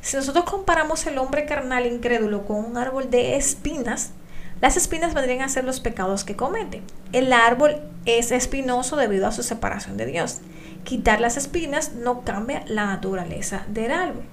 Si 0.00 0.16
nosotros 0.16 0.44
comparamos 0.44 1.06
el 1.06 1.18
hombre 1.18 1.46
carnal 1.46 1.86
incrédulo 1.86 2.44
con 2.44 2.64
un 2.64 2.76
árbol 2.76 3.10
de 3.10 3.36
espinas, 3.36 4.12
las 4.60 4.76
espinas 4.76 5.14
vendrían 5.14 5.42
a 5.42 5.48
ser 5.48 5.64
los 5.64 5.80
pecados 5.80 6.24
que 6.24 6.36
comete. 6.36 6.82
El 7.12 7.32
árbol 7.32 7.82
es 8.04 8.30
espinoso 8.30 8.96
debido 8.96 9.26
a 9.26 9.32
su 9.32 9.42
separación 9.42 9.96
de 9.96 10.06
Dios. 10.06 10.40
Quitar 10.84 11.20
las 11.20 11.36
espinas 11.36 11.94
no 11.94 12.22
cambia 12.22 12.62
la 12.66 12.86
naturaleza 12.86 13.64
del 13.68 13.90
árbol. 13.90 14.24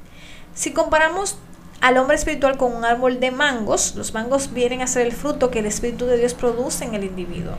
Si 0.54 0.74
comparamos 0.74 1.38
al 1.80 1.98
hombre 1.98 2.16
espiritual 2.16 2.58
con 2.58 2.74
un 2.76 2.86
árbol 2.86 3.20
de 3.20 3.32
mangos, 3.32 3.96
los 3.96 4.14
mangos 4.14 4.54
vienen 4.54 4.82
a 4.82 4.88
ser 4.88 5.06
el 5.06 5.14
fruto 5.14 5.50
que 5.50 5.60
el 5.60 5.66
Espíritu 5.66 6.06
de 6.06 6.18
Dios 6.18 6.34
produce 6.34 6.86
en 6.86 6.94
el 6.94 7.04
individuo. 7.04 7.54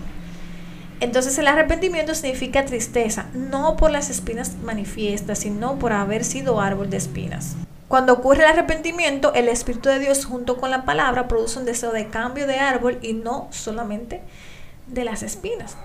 Entonces 1.00 1.36
el 1.38 1.48
arrepentimiento 1.48 2.14
significa 2.14 2.64
tristeza, 2.64 3.26
no 3.34 3.76
por 3.76 3.90
las 3.90 4.08
espinas 4.08 4.54
manifiestas, 4.62 5.40
sino 5.40 5.78
por 5.78 5.92
haber 5.92 6.24
sido 6.24 6.60
árbol 6.60 6.90
de 6.90 6.98
espinas. 6.98 7.56
Cuando 7.88 8.12
ocurre 8.12 8.44
el 8.44 8.50
arrepentimiento, 8.50 9.34
el 9.34 9.48
Espíritu 9.48 9.88
de 9.88 9.98
Dios 9.98 10.24
junto 10.24 10.58
con 10.58 10.70
la 10.70 10.84
palabra 10.84 11.26
produce 11.26 11.58
un 11.58 11.64
deseo 11.64 11.90
de 11.90 12.06
cambio 12.06 12.46
de 12.46 12.60
árbol 12.60 12.98
y 13.02 13.14
no 13.14 13.48
solamente 13.50 14.22
de 14.86 15.04
las 15.04 15.24
espinas. 15.24 15.76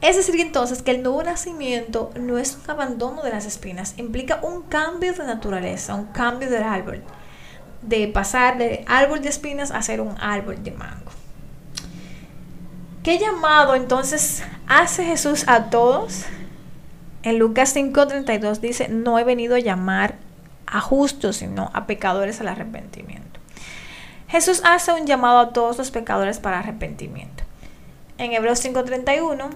Es 0.00 0.16
decir, 0.16 0.38
entonces 0.40 0.82
que 0.82 0.90
el 0.90 1.02
nuevo 1.02 1.22
nacimiento 1.22 2.10
no 2.18 2.38
es 2.38 2.58
un 2.62 2.70
abandono 2.70 3.22
de 3.22 3.30
las 3.30 3.46
espinas, 3.46 3.94
implica 3.96 4.40
un 4.42 4.62
cambio 4.62 5.12
de 5.14 5.24
naturaleza, 5.24 5.94
un 5.94 6.06
cambio 6.06 6.50
del 6.50 6.62
árbol, 6.62 7.02
de 7.82 8.06
pasar 8.08 8.58
de 8.58 8.84
árbol 8.86 9.22
de 9.22 9.30
espinas 9.30 9.70
a 9.70 9.80
ser 9.82 10.00
un 10.00 10.14
árbol 10.20 10.62
de 10.62 10.70
mango. 10.72 11.10
¿Qué 13.02 13.18
llamado 13.18 13.74
entonces 13.74 14.42
hace 14.66 15.04
Jesús 15.04 15.44
a 15.46 15.70
todos? 15.70 16.24
En 17.22 17.38
Lucas 17.38 17.74
5:32 17.74 18.60
dice, 18.60 18.88
no 18.88 19.18
he 19.18 19.24
venido 19.24 19.54
a 19.54 19.60
llamar 19.60 20.16
a 20.66 20.80
justos, 20.80 21.36
sino 21.36 21.70
a 21.72 21.86
pecadores 21.86 22.40
al 22.40 22.48
arrepentimiento. 22.48 23.40
Jesús 24.28 24.60
hace 24.64 24.92
un 24.92 25.06
llamado 25.06 25.38
a 25.38 25.52
todos 25.52 25.78
los 25.78 25.90
pecadores 25.90 26.38
para 26.38 26.58
arrepentimiento. 26.58 27.44
En 28.18 28.32
Hebreos 28.32 28.64
5:31, 28.64 29.50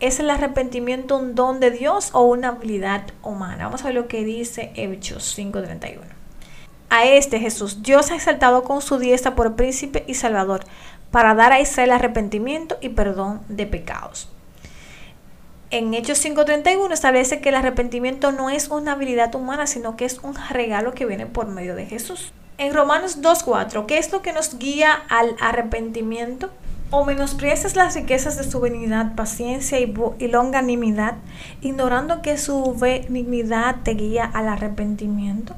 ¿es 0.00 0.20
el 0.20 0.30
arrepentimiento 0.30 1.16
un 1.16 1.34
don 1.34 1.60
de 1.60 1.70
Dios 1.70 2.10
o 2.12 2.22
una 2.22 2.48
habilidad 2.48 3.02
humana? 3.22 3.64
Vamos 3.64 3.82
a 3.82 3.86
ver 3.86 3.94
lo 3.94 4.08
que 4.08 4.24
dice 4.24 4.72
Hechos 4.74 5.36
5:31. 5.36 6.00
A 6.90 7.06
este 7.06 7.40
Jesús 7.40 7.82
Dios 7.82 8.10
ha 8.10 8.16
exaltado 8.16 8.62
con 8.62 8.80
su 8.80 8.98
diestra 8.98 9.34
por 9.34 9.56
príncipe 9.56 10.04
y 10.06 10.14
salvador 10.14 10.64
para 11.10 11.34
dar 11.34 11.52
a 11.52 11.60
Israel 11.60 11.92
arrepentimiento 11.92 12.76
y 12.80 12.90
perdón 12.90 13.40
de 13.48 13.66
pecados. 13.66 14.28
En 15.70 15.92
Hechos 15.94 16.18
5:31 16.24 16.92
establece 16.92 17.40
que 17.40 17.48
el 17.48 17.56
arrepentimiento 17.56 18.30
no 18.30 18.50
es 18.50 18.68
una 18.68 18.92
habilidad 18.92 19.34
humana, 19.34 19.66
sino 19.66 19.96
que 19.96 20.04
es 20.04 20.18
un 20.18 20.34
regalo 20.50 20.94
que 20.94 21.06
viene 21.06 21.26
por 21.26 21.46
medio 21.46 21.74
de 21.74 21.86
Jesús. 21.86 22.32
En 22.58 22.72
Romanos 22.72 23.22
2:4, 23.22 23.86
¿qué 23.86 23.98
es 23.98 24.12
lo 24.12 24.22
que 24.22 24.32
nos 24.32 24.58
guía 24.58 24.92
al 25.08 25.34
arrepentimiento? 25.40 26.50
O 26.90 27.04
menosprecias 27.04 27.76
las 27.76 27.94
riquezas 27.94 28.36
de 28.36 28.44
su 28.44 28.60
benignidad, 28.60 29.14
paciencia 29.14 29.78
y, 29.80 30.28
longanimidad, 30.28 31.16
ignorando 31.60 32.22
que 32.22 32.38
su 32.38 32.74
benignidad 32.74 33.76
te 33.82 33.94
guía 33.94 34.24
al 34.24 34.48
arrepentimiento. 34.48 35.54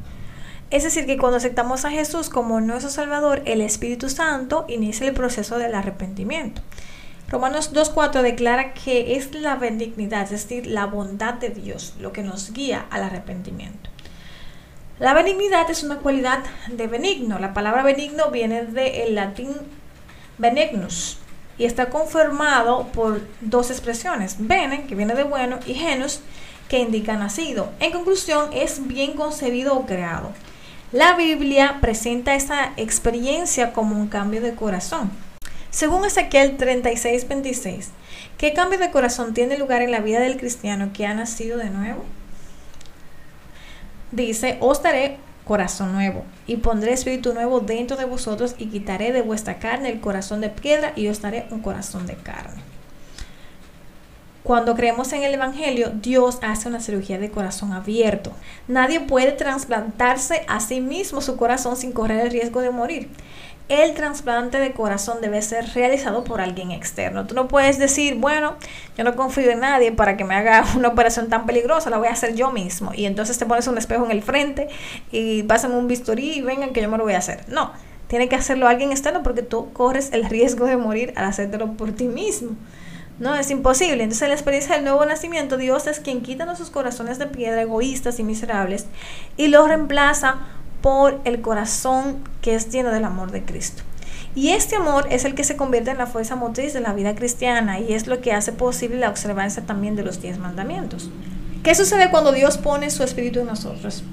Es 0.71 0.85
decir, 0.85 1.07
que 1.07 1.19
cuando 1.19 1.37
aceptamos 1.37 1.85
a 1.85 1.91
Jesús 1.91 2.29
como 2.29 2.61
nuestro 2.61 2.91
Salvador, 2.91 3.43
el 3.45 3.61
Espíritu 3.61 4.09
Santo 4.09 4.65
inicia 4.69 5.07
el 5.07 5.15
proceso 5.15 5.59
del 5.59 5.75
arrepentimiento. 5.75 6.63
Romanos 7.29 7.73
2.4 7.73 8.23
declara 8.23 8.73
que 8.73 9.17
es 9.17 9.35
la 9.35 9.57
benignidad, 9.57 10.23
es 10.23 10.31
decir, 10.31 10.67
la 10.67 10.87
bondad 10.87 11.35
de 11.35 11.51
Dios, 11.51 11.95
lo 12.01 12.13
que 12.13 12.23
nos 12.23 12.53
guía 12.53 12.87
al 12.91 13.03
arrepentimiento. 13.03 13.91
La 14.99 15.13
benignidad 15.13 15.69
es 15.71 15.83
una 15.83 15.99
cualidad 15.99 16.39
de 16.69 16.87
benigno. 16.87 17.39
La 17.39 17.53
palabra 17.53 17.83
benigno 17.83 18.31
viene 18.31 18.65
del 18.65 19.15
latín 19.15 19.51
benignus 20.39 21.19
y 21.59 21.65
está 21.65 21.89
conformado 21.89 22.89
por 22.89 23.23
dos 23.41 23.71
expresiones, 23.71 24.37
bene, 24.39 24.87
que 24.87 24.95
viene 24.95 25.15
de 25.15 25.23
bueno, 25.23 25.59
y 25.67 25.75
genus, 25.75 26.21
que 26.69 26.79
indica 26.79 27.17
nacido. 27.17 27.71
En 27.81 27.93
conclusión, 27.93 28.51
es 28.53 28.87
bien 28.87 29.15
concebido 29.15 29.75
o 29.75 29.87
creado. 29.87 30.33
La 30.93 31.15
Biblia 31.15 31.79
presenta 31.81 32.35
esa 32.35 32.73
experiencia 32.77 33.73
como 33.73 33.97
un 33.97 34.09
cambio 34.09 34.41
de 34.41 34.55
corazón. 34.55 35.11
Según 35.71 36.05
Ezequiel 36.05 36.57
36:26, 36.57 37.89
¿qué 38.39 38.55
cambio 38.55 38.79
de 38.79 38.91
corazón 38.91 39.35
tiene 39.35 39.59
lugar 39.59 39.83
en 39.83 39.91
la 39.91 40.01
vida 40.01 40.21
del 40.21 40.37
cristiano 40.37 40.91
que 40.93 41.07
ha 41.07 41.15
nacido 41.15 41.59
de 41.59 41.71
nuevo? 41.71 42.05
Dice, 44.13 44.57
os 44.61 44.83
daré 44.83 45.19
corazón 45.47 45.93
nuevo 45.93 46.25
y 46.47 46.57
pondré 46.57 46.93
espíritu 46.93 47.33
nuevo 47.33 47.61
dentro 47.61 47.97
de 47.97 48.05
vosotros 48.05 48.57
y 48.59 48.67
quitaré 48.67 49.13
de 49.13 49.23
vuestra 49.23 49.59
carne 49.59 49.91
el 49.91 50.01
corazón 50.01 50.41
de 50.41 50.51
piedra 50.51 50.93
y 50.97 51.07
os 51.07 51.23
daré 51.23 51.47
un 51.51 51.61
corazón 51.61 52.07
de 52.07 52.15
carne. 52.15 52.61
Cuando 54.43 54.77
creemos 54.77 55.13
en 55.13 55.25
el 55.25 55.35
Evangelio, 55.35 55.91
Dios 55.91 56.39
hace 56.43 56.69
una 56.69 56.81
cirugía 56.81 57.19
de 57.19 57.31
corazón 57.31 57.73
abierto. 57.73 58.33
Nadie 58.69 59.01
puede 59.01 59.33
trasplantarse 59.33 60.45
a 60.47 60.61
sí 60.61 60.81
mismo 60.81 61.21
su 61.21 61.37
corazón 61.37 61.77
sin 61.77 61.91
correr 61.91 62.21
el 62.21 62.31
riesgo 62.31 62.61
de 62.61 62.71
morir. 62.71 63.11
El 63.69 63.95
trasplante 63.95 64.61
de 64.61 64.73
corazón 64.73 65.21
debe 65.21 65.43
ser 65.43 65.67
realizado 65.75 66.23
por 66.23 66.41
alguien 66.41 66.71
externo. 66.71 67.27
Tú 67.27 67.35
no 67.35 67.49
puedes 67.49 67.79
decir, 67.79 68.15
bueno, 68.15 68.55
yo 68.97 69.03
no 69.03 69.17
confío 69.17 69.51
en 69.51 69.59
nadie 69.59 69.91
para 69.91 70.17
que 70.17 70.25
me 70.25 70.37
haga 70.37 70.65
una 70.77 70.89
operación 70.89 71.29
tan 71.29 71.47
peligrosa, 71.47 71.91
la 71.91 71.99
voy 71.99 72.07
a 72.07 72.13
hacer 72.13 72.37
yo 72.37 72.53
mismo. 72.53 72.93
Y 72.95 73.07
entonces 73.07 73.39
te 73.39 73.47
pones 73.47 73.67
un 73.67 73.77
espejo 73.77 74.05
en 74.05 74.13
el 74.13 74.23
frente 74.23 74.69
y 75.11 75.43
pásame 75.43 75.75
un 75.75 75.89
bisturí 75.89 76.35
y 76.35 76.43
vengan 76.43 76.73
que 76.73 76.81
yo 76.81 76.89
me 76.89 76.97
lo 76.97 77.03
voy 77.03 77.15
a 77.15 77.19
hacer. 77.19 77.45
No, 77.49 77.73
tiene 78.07 78.29
que 78.29 78.37
hacerlo 78.37 78.69
alguien 78.69 78.93
externo 78.93 79.25
porque 79.25 79.43
tú 79.43 79.73
corres 79.73 80.13
el 80.13 80.25
riesgo 80.27 80.67
de 80.67 80.77
morir 80.77 81.13
al 81.17 81.25
hacértelo 81.25 81.73
por 81.73 81.91
ti 81.91 82.07
mismo. 82.07 82.53
No, 83.19 83.35
es 83.35 83.51
imposible. 83.51 84.03
Entonces, 84.03 84.23
en 84.23 84.29
la 84.29 84.35
experiencia 84.35 84.75
del 84.77 84.85
nuevo 84.85 85.05
nacimiento, 85.07 85.57
Dios 85.57 85.87
es 85.87 86.01
quien 86.01 86.21
quita 86.21 86.45
nuestros 86.45 86.71
corazones 86.71 87.19
de 87.19 87.27
piedra, 87.27 87.63
egoístas 87.63 88.19
y 88.21 88.23
miserables, 88.23 88.87
y 89.39 89.49
los 89.49 89.67
reemplaza 89.67 90.37
por 90.87 91.21
el 91.25 91.41
corazón 91.41 92.19
que 92.41 92.55
es 92.55 92.71
lleno 92.71 92.93
del 92.93 93.05
amor 93.05 93.33
de 93.33 93.45
Cristo. 93.45 93.83
Y 94.37 94.51
este 94.51 94.77
amor 94.77 95.09
es 95.11 95.25
el 95.25 95.35
que 95.35 95.43
se 95.43 95.57
convierte 95.57 95.91
en 95.91 95.99
la 95.99 96.07
fuerza 96.07 96.37
motriz 96.37 96.75
de 96.75 96.81
la 96.81 96.93
vida 96.93 97.17
cristiana 97.17 97.81
y 97.81 97.93
es 97.93 98.07
lo 98.07 98.21
que 98.21 98.33
hace 98.33 98.53
posible 98.53 98.97
la 98.97 99.11
observancia 99.11 99.67
también 99.67 99.97
de 99.97 100.05
los 100.05 100.23
diez 100.23 100.39
mandamientos. 100.39 101.11
¿Qué 101.65 101.75
sucede 101.75 102.09
cuando 102.09 102.31
Dios 102.31 102.57
pone 102.57 102.91
su 102.91 103.03
espíritu 103.03 103.41
en 103.41 103.47
nosotros? 103.47 104.05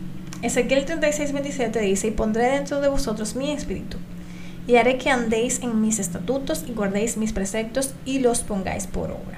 Ezequiel 0.41 0.85
36, 0.85 1.33
27 1.33 1.79
dice, 1.79 2.07
y 2.07 2.11
pondré 2.11 2.49
dentro 2.49 2.81
de 2.81 2.87
vosotros 2.87 3.35
mi 3.35 3.51
espíritu 3.51 3.99
y 4.65 4.77
haré 4.77 4.97
que 4.97 5.11
andéis 5.11 5.61
en 5.61 5.79
mis 5.79 5.99
estatutos 5.99 6.65
y 6.67 6.73
guardéis 6.73 7.17
mis 7.17 7.33
preceptos 7.33 7.93
y 8.03 8.17
los 8.17 8.39
pongáis 8.41 8.87
por 8.87 9.11
obra. 9.11 9.37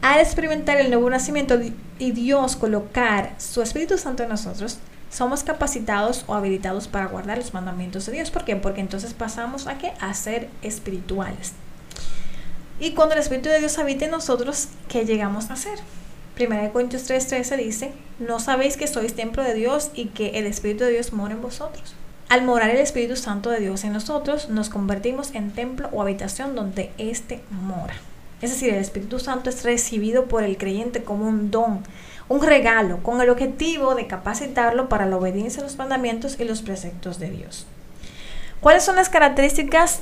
Al 0.00 0.20
experimentar 0.20 0.76
el 0.76 0.90
nuevo 0.90 1.10
nacimiento 1.10 1.58
y 1.98 2.12
Dios 2.12 2.54
colocar 2.54 3.34
su 3.38 3.62
Espíritu 3.62 3.98
Santo 3.98 4.22
en 4.22 4.28
nosotros, 4.28 4.78
somos 5.10 5.42
capacitados 5.42 6.24
o 6.26 6.34
habilitados 6.34 6.88
para 6.88 7.06
guardar 7.06 7.38
los 7.38 7.52
mandamientos 7.52 8.06
de 8.06 8.12
Dios. 8.12 8.30
¿Por 8.30 8.44
qué? 8.44 8.56
Porque 8.56 8.80
entonces 8.80 9.12
pasamos 9.12 9.66
a 9.66 9.76
qué? 9.76 9.92
A 10.00 10.14
ser 10.14 10.48
espirituales. 10.62 11.52
Y 12.78 12.92
cuando 12.92 13.14
el 13.14 13.20
Espíritu 13.20 13.50
de 13.50 13.58
Dios 13.58 13.78
habita 13.78 14.06
en 14.06 14.12
nosotros, 14.12 14.68
¿qué 14.88 15.04
llegamos 15.04 15.50
a 15.50 15.54
hacer? 15.54 15.78
1 16.38 16.72
Corintios 16.72 17.10
3:13 17.10 17.56
dice, 17.58 17.92
no 18.18 18.40
sabéis 18.40 18.78
que 18.78 18.86
sois 18.86 19.14
templo 19.14 19.42
de 19.42 19.52
Dios 19.52 19.90
y 19.94 20.06
que 20.06 20.38
el 20.38 20.46
Espíritu 20.46 20.84
de 20.84 20.92
Dios 20.92 21.12
mora 21.12 21.34
en 21.34 21.42
vosotros. 21.42 21.94
Al 22.30 22.42
morar 22.42 22.70
el 22.70 22.78
Espíritu 22.78 23.16
Santo 23.16 23.50
de 23.50 23.60
Dios 23.60 23.84
en 23.84 23.92
nosotros, 23.92 24.48
nos 24.48 24.70
convertimos 24.70 25.34
en 25.34 25.50
templo 25.50 25.90
o 25.92 26.00
habitación 26.00 26.54
donde 26.54 26.92
éste 26.96 27.42
mora. 27.50 27.94
Es 28.40 28.50
decir, 28.50 28.72
el 28.72 28.80
Espíritu 28.80 29.18
Santo 29.18 29.50
es 29.50 29.64
recibido 29.64 30.26
por 30.26 30.44
el 30.44 30.56
creyente 30.56 31.02
como 31.02 31.26
un 31.26 31.50
don, 31.50 31.82
un 32.30 32.42
regalo, 32.42 33.02
con 33.02 33.20
el 33.20 33.28
objetivo 33.28 33.96
de 33.96 34.06
capacitarlo 34.06 34.88
para 34.88 35.04
la 35.04 35.16
obediencia 35.16 35.62
a 35.62 35.64
los 35.64 35.76
mandamientos 35.76 36.38
y 36.38 36.44
los 36.44 36.62
preceptos 36.62 37.18
de 37.18 37.28
Dios. 37.28 37.66
¿Cuáles 38.60 38.84
son 38.84 38.94
las 38.94 39.08
características 39.08 39.98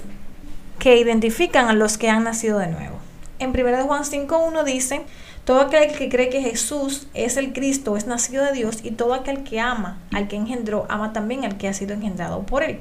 que 0.78 0.98
identifican 0.98 1.68
a 1.68 1.72
los 1.72 1.96
que 1.96 2.10
han 2.10 2.24
nacido 2.24 2.58
de 2.58 2.66
nuevo? 2.66 2.98
En 3.38 3.48
1 3.48 3.86
Juan 3.86 4.02
5.1 4.02 4.62
dice, 4.64 5.00
todo 5.46 5.62
aquel 5.62 5.90
que 5.96 6.10
cree 6.10 6.28
que 6.28 6.42
Jesús 6.42 7.06
es 7.14 7.38
el 7.38 7.54
Cristo, 7.54 7.96
es 7.96 8.06
nacido 8.06 8.44
de 8.44 8.52
Dios, 8.52 8.80
y 8.82 8.90
todo 8.90 9.14
aquel 9.14 9.42
que 9.42 9.58
ama 9.58 9.98
al 10.12 10.28
que 10.28 10.36
engendró, 10.36 10.84
ama 10.90 11.14
también 11.14 11.46
al 11.46 11.56
que 11.56 11.66
ha 11.66 11.72
sido 11.72 11.94
engendrado 11.94 12.42
por 12.42 12.62
él. 12.62 12.78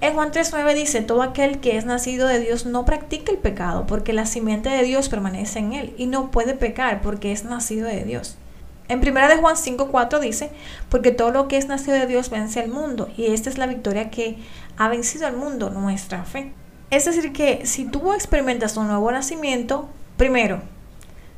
En 0.00 0.14
Juan 0.14 0.32
3.9 0.32 0.74
dice, 0.74 1.02
todo 1.02 1.20
aquel 1.20 1.60
que 1.60 1.76
es 1.76 1.84
nacido 1.84 2.26
de 2.26 2.40
Dios 2.40 2.64
no 2.64 2.86
practica 2.86 3.32
el 3.32 3.38
pecado, 3.38 3.86
porque 3.86 4.14
la 4.14 4.24
simiente 4.24 4.70
de 4.70 4.82
Dios 4.82 5.10
permanece 5.10 5.58
en 5.58 5.74
él, 5.74 5.92
y 5.98 6.06
no 6.06 6.30
puede 6.30 6.54
pecar 6.54 7.02
porque 7.02 7.32
es 7.32 7.44
nacido 7.44 7.86
de 7.86 8.04
Dios. 8.04 8.38
En 8.88 8.98
1 8.98 9.28
de 9.28 9.36
Juan 9.36 9.56
5.4 9.56 10.20
dice, 10.20 10.50
porque 10.88 11.12
todo 11.12 11.30
lo 11.30 11.48
que 11.48 11.56
es 11.56 11.68
nacido 11.68 11.94
de 11.94 12.06
Dios 12.06 12.30
vence 12.30 12.60
al 12.60 12.68
mundo, 12.68 13.10
y 13.16 13.26
esta 13.26 13.48
es 13.48 13.58
la 13.58 13.66
victoria 13.66 14.10
que 14.10 14.38
ha 14.76 14.88
vencido 14.88 15.26
al 15.26 15.36
mundo, 15.36 15.70
nuestra 15.70 16.24
fe. 16.24 16.52
Es 16.90 17.06
decir, 17.06 17.32
que 17.32 17.64
si 17.64 17.84
tú 17.84 18.12
experimentas 18.12 18.76
un 18.76 18.88
nuevo 18.88 19.10
nacimiento, 19.10 19.88
primero, 20.16 20.60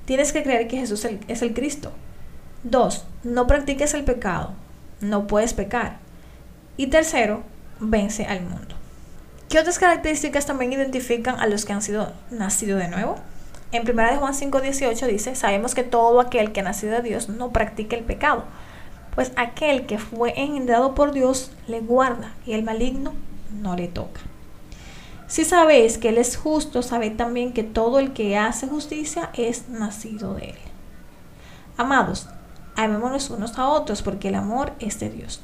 tienes 0.04 0.32
que 0.32 0.42
creer 0.42 0.66
que 0.66 0.78
Jesús 0.78 1.06
es 1.28 1.42
el 1.42 1.54
Cristo. 1.54 1.92
Dos, 2.64 3.06
no 3.22 3.46
practiques 3.46 3.94
el 3.94 4.04
pecado, 4.04 4.54
no 5.00 5.26
puedes 5.26 5.54
pecar. 5.54 5.98
Y 6.76 6.88
tercero, 6.88 7.42
vence 7.78 8.24
al 8.24 8.42
mundo. 8.42 8.74
¿Qué 9.48 9.60
otras 9.60 9.78
características 9.78 10.46
también 10.46 10.72
identifican 10.72 11.38
a 11.38 11.46
los 11.46 11.64
que 11.64 11.72
han 11.72 11.82
sido 11.82 12.12
nacidos 12.30 12.80
de 12.80 12.88
nuevo? 12.88 13.16
En 13.72 13.82
1 13.88 14.10
de 14.10 14.16
Juan 14.16 14.34
5:18 14.34 15.06
dice, 15.06 15.34
sabemos 15.34 15.74
que 15.74 15.82
todo 15.82 16.20
aquel 16.20 16.52
que 16.52 16.60
ha 16.60 16.64
nacido 16.64 16.94
de 16.94 17.02
Dios 17.02 17.28
no 17.28 17.50
practica 17.50 17.96
el 17.96 18.04
pecado, 18.04 18.44
pues 19.14 19.32
aquel 19.36 19.86
que 19.86 19.98
fue 19.98 20.34
engendrado 20.40 20.94
por 20.94 21.12
Dios 21.12 21.50
le 21.66 21.80
guarda 21.80 22.32
y 22.46 22.52
el 22.52 22.62
maligno 22.62 23.14
no 23.60 23.76
le 23.76 23.88
toca. 23.88 24.20
Si 25.26 25.44
sabéis 25.44 25.98
que 25.98 26.10
Él 26.10 26.18
es 26.18 26.36
justo, 26.36 26.82
sabed 26.82 27.16
también 27.16 27.52
que 27.52 27.62
todo 27.62 27.98
el 27.98 28.12
que 28.12 28.36
hace 28.36 28.68
justicia 28.68 29.30
es 29.34 29.68
nacido 29.68 30.34
de 30.34 30.50
Él. 30.50 30.58
Amados, 31.76 32.28
amémonos 32.76 33.30
unos 33.30 33.58
a 33.58 33.68
otros 33.68 34.02
porque 34.02 34.28
el 34.28 34.34
amor 34.36 34.72
es 34.78 35.00
de 35.00 35.10
Dios. 35.10 35.40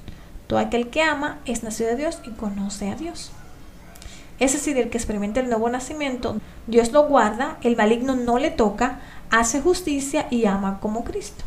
Todo 0.46 0.59
aquel 0.59 0.90
que 0.90 1.02
ama 1.02 1.38
es 1.44 1.62
nacido 1.62 1.90
de 1.90 1.96
Dios 1.96 2.20
y 2.24 2.30
conoce 2.30 2.90
a 2.90 2.94
Dios. 2.94 3.33
Es 4.40 4.55
decir, 4.55 4.76
el 4.79 4.90
que 4.90 4.98
experimenta 4.98 5.38
el 5.38 5.48
nuevo 5.48 5.68
nacimiento, 5.68 6.40
Dios 6.66 6.90
lo 6.92 7.07
guarda, 7.07 7.59
el 7.62 7.76
maligno 7.76 8.16
no 8.16 8.38
le 8.38 8.50
toca, 8.50 9.00
hace 9.31 9.61
justicia 9.61 10.26
y 10.31 10.46
ama 10.46 10.81
como 10.81 11.05
Cristo. 11.05 11.44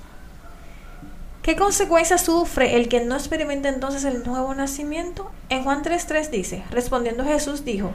¿Qué 1.41 1.57
consecuencias 1.57 2.21
sufre 2.21 2.77
el 2.77 2.87
que 2.87 3.01
no 3.01 3.15
experimenta 3.15 3.67
entonces 3.67 4.05
el 4.05 4.23
nuevo 4.23 4.55
nacimiento? 4.55 5.29
En 5.49 5.63
Juan 5.63 5.83
3.3 5.83 6.29
dice, 6.29 6.63
respondiendo 6.71 7.25
Jesús 7.25 7.65
dijo, 7.65 7.91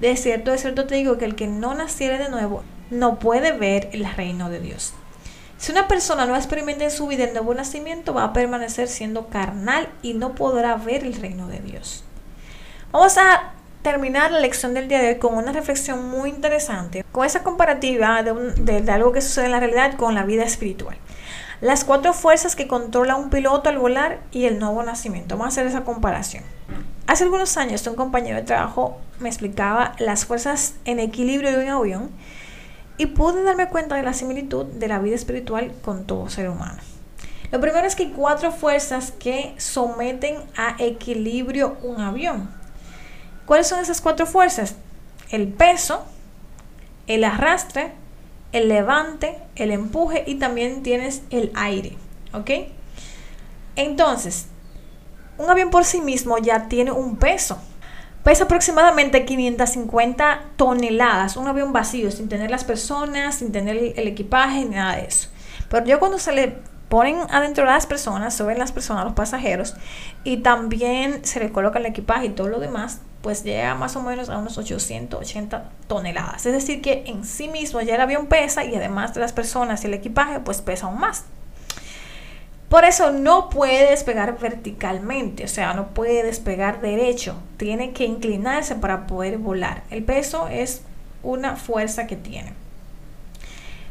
de 0.00 0.14
cierto, 0.16 0.50
de 0.50 0.58
cierto 0.58 0.86
te 0.86 0.96
digo 0.96 1.16
que 1.16 1.24
el 1.24 1.36
que 1.36 1.46
no 1.46 1.74
naciere 1.74 2.18
de 2.18 2.28
nuevo 2.28 2.64
no 2.90 3.18
puede 3.18 3.52
ver 3.52 3.88
el 3.92 4.04
reino 4.04 4.50
de 4.50 4.60
Dios. 4.60 4.92
Si 5.56 5.72
una 5.72 5.88
persona 5.88 6.26
no 6.26 6.36
experimenta 6.36 6.84
en 6.84 6.90
su 6.90 7.06
vida 7.06 7.24
el 7.24 7.32
nuevo 7.32 7.54
nacimiento, 7.54 8.12
va 8.12 8.24
a 8.24 8.32
permanecer 8.34 8.88
siendo 8.88 9.28
carnal 9.28 9.88
y 10.02 10.12
no 10.12 10.34
podrá 10.34 10.74
ver 10.76 11.04
el 11.04 11.14
reino 11.14 11.48
de 11.48 11.60
Dios. 11.60 12.04
Vamos 12.92 13.16
a 13.16 13.54
terminar 13.86 14.32
la 14.32 14.40
lección 14.40 14.74
del 14.74 14.88
día 14.88 15.00
de 15.00 15.10
hoy 15.10 15.18
con 15.20 15.36
una 15.36 15.52
reflexión 15.52 16.10
muy 16.10 16.30
interesante, 16.30 17.04
con 17.12 17.24
esa 17.24 17.44
comparativa 17.44 18.20
de, 18.24 18.80
de 18.80 18.90
algo 18.90 19.12
que 19.12 19.20
sucede 19.20 19.44
en 19.44 19.52
la 19.52 19.60
realidad 19.60 19.94
con 19.96 20.12
la 20.12 20.24
vida 20.24 20.42
espiritual 20.42 20.98
las 21.60 21.84
cuatro 21.84 22.12
fuerzas 22.12 22.56
que 22.56 22.66
controla 22.66 23.14
un 23.14 23.30
piloto 23.30 23.70
al 23.70 23.78
volar 23.78 24.18
y 24.30 24.44
el 24.44 24.58
nuevo 24.58 24.82
nacimiento. 24.82 25.38
Vamos 25.38 25.46
a 25.46 25.60
hacer 25.60 25.66
esa 25.68 25.84
comparación. 25.84 26.42
Hace 27.06 27.24
algunos 27.24 27.56
años 27.56 27.86
un 27.86 27.94
compañero 27.94 28.36
de 28.36 28.42
trabajo 28.42 28.98
me 29.20 29.28
explicaba 29.28 29.94
las 29.98 30.26
fuerzas 30.26 30.74
en 30.84 30.98
equilibrio 30.98 31.52
de 31.52 31.64
un 31.64 31.70
avión 31.70 32.10
y 32.98 33.06
pude 33.06 33.42
darme 33.42 33.68
cuenta 33.68 33.94
de 33.94 34.02
la 34.02 34.12
similitud 34.12 34.66
de 34.66 34.88
la 34.88 34.98
vida 34.98 35.14
espiritual 35.14 35.72
con 35.82 36.06
todo 36.06 36.28
ser 36.28 36.50
humano. 36.50 36.78
Lo 37.52 37.60
primero 37.60 37.86
es 37.86 37.94
que 37.94 38.02
hay 38.02 38.10
cuatro 38.10 38.50
fuerzas 38.50 39.12
que 39.12 39.54
someten 39.56 40.36
a 40.56 40.74
equilibrio 40.78 41.78
un 41.82 42.00
avión. 42.00 42.65
¿Cuáles 43.46 43.68
son 43.68 43.80
esas 43.80 44.00
cuatro 44.00 44.26
fuerzas? 44.26 44.74
El 45.30 45.48
peso, 45.48 46.04
el 47.06 47.24
arrastre, 47.24 47.92
el 48.52 48.68
levante, 48.68 49.38
el 49.54 49.70
empuje 49.70 50.24
y 50.26 50.36
también 50.36 50.82
tienes 50.82 51.22
el 51.30 51.52
aire. 51.54 51.96
¿Ok? 52.32 52.50
Entonces, 53.76 54.46
un 55.38 55.48
avión 55.48 55.70
por 55.70 55.84
sí 55.84 56.00
mismo 56.00 56.38
ya 56.38 56.68
tiene 56.68 56.90
un 56.90 57.16
peso. 57.16 57.58
Pesa 58.24 58.44
aproximadamente 58.44 59.24
550 59.24 60.40
toneladas, 60.56 61.36
un 61.36 61.46
avión 61.46 61.72
vacío, 61.72 62.10
sin 62.10 62.28
tener 62.28 62.50
las 62.50 62.64
personas, 62.64 63.36
sin 63.36 63.52
tener 63.52 63.76
el 63.96 64.08
equipaje, 64.08 64.64
nada 64.64 64.96
de 64.96 65.04
eso. 65.04 65.28
Pero 65.68 65.86
yo 65.86 66.00
cuando 66.00 66.18
se 66.18 66.32
le 66.32 66.58
ponen 66.88 67.18
adentro 67.30 67.64
las 67.64 67.86
personas, 67.86 68.34
suben 68.36 68.58
las 68.58 68.72
personas, 68.72 69.04
los 69.04 69.14
pasajeros, 69.14 69.74
y 70.24 70.38
también 70.38 71.24
se 71.24 71.38
le 71.38 71.52
coloca 71.52 71.78
el 71.78 71.86
equipaje 71.86 72.26
y 72.26 72.30
todo 72.30 72.48
lo 72.48 72.58
demás, 72.58 73.00
pues 73.26 73.42
llega 73.42 73.74
más 73.74 73.96
o 73.96 74.02
menos 74.02 74.28
a 74.28 74.38
unos 74.38 74.56
880 74.56 75.70
toneladas. 75.88 76.46
Es 76.46 76.52
decir, 76.52 76.80
que 76.80 77.02
en 77.08 77.24
sí 77.24 77.48
mismo 77.48 77.80
ya 77.80 77.96
el 77.96 78.00
avión 78.00 78.28
pesa 78.28 78.64
y 78.64 78.72
además 78.72 79.14
de 79.14 79.20
las 79.20 79.32
personas 79.32 79.82
y 79.82 79.88
el 79.88 79.94
equipaje, 79.94 80.38
pues 80.38 80.62
pesa 80.62 80.86
aún 80.86 81.00
más. 81.00 81.24
Por 82.68 82.84
eso 82.84 83.10
no 83.10 83.50
puede 83.50 83.90
despegar 83.90 84.38
verticalmente, 84.38 85.42
o 85.42 85.48
sea, 85.48 85.74
no 85.74 85.88
puede 85.88 86.22
despegar 86.22 86.80
derecho, 86.80 87.34
tiene 87.56 87.92
que 87.92 88.04
inclinarse 88.04 88.76
para 88.76 89.08
poder 89.08 89.38
volar. 89.38 89.82
El 89.90 90.04
peso 90.04 90.46
es 90.46 90.82
una 91.24 91.56
fuerza 91.56 92.06
que 92.06 92.14
tiene. 92.14 92.52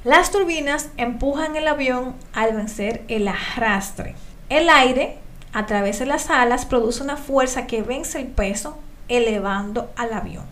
Las 0.05 0.31
turbinas 0.31 0.91
empujan 0.95 1.57
el 1.57 1.67
avión 1.67 2.15
al 2.31 2.55
vencer 2.55 3.03
el 3.09 3.27
arrastre. 3.27 4.15
El 4.47 4.69
aire, 4.69 5.17
a 5.51 5.65
través 5.65 5.99
de 5.99 6.05
las 6.05 6.29
alas, 6.29 6.65
produce 6.65 7.03
una 7.03 7.17
fuerza 7.17 7.67
que 7.67 7.81
vence 7.81 8.21
el 8.21 8.27
peso, 8.27 8.77
elevando 9.07 9.91
al 9.95 10.13
avión. 10.13 10.45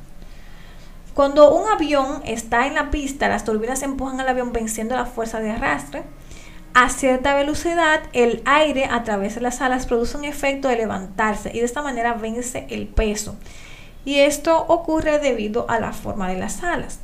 Cuando 1.13 1.53
un 1.53 1.69
avión 1.69 2.21
está 2.25 2.65
en 2.67 2.73
la 2.73 2.89
pista, 2.89 3.27
las 3.27 3.43
turbinas 3.45 3.83
empujan 3.83 4.19
al 4.19 4.29
avión 4.29 4.51
venciendo 4.51 4.95
la 4.95 5.05
fuerza 5.05 5.39
de 5.39 5.51
arrastre. 5.51 6.03
A 6.73 6.89
cierta 6.89 7.35
velocidad, 7.35 8.01
el 8.13 8.41
aire 8.45 8.85
a 8.85 9.03
través 9.03 9.35
de 9.35 9.41
las 9.41 9.61
alas 9.61 9.85
produce 9.85 10.17
un 10.17 10.25
efecto 10.25 10.67
de 10.67 10.77
levantarse 10.77 11.51
y 11.53 11.59
de 11.59 11.65
esta 11.65 11.83
manera 11.83 12.13
vence 12.13 12.65
el 12.69 12.87
peso. 12.87 13.35
Y 14.05 14.19
esto 14.19 14.65
ocurre 14.67 15.19
debido 15.19 15.69
a 15.69 15.79
la 15.79 15.93
forma 15.93 16.27
de 16.29 16.39
las 16.39 16.63
alas 16.63 16.99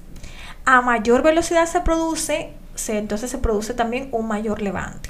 a 0.71 0.81
mayor 0.81 1.23
velocidad 1.23 1.65
se 1.65 1.81
produce, 1.81 2.53
entonces 2.87 3.31
se 3.31 3.39
produce 3.39 3.73
también 3.73 4.07
un 4.11 4.27
mayor 4.27 4.61
levante. 4.61 5.09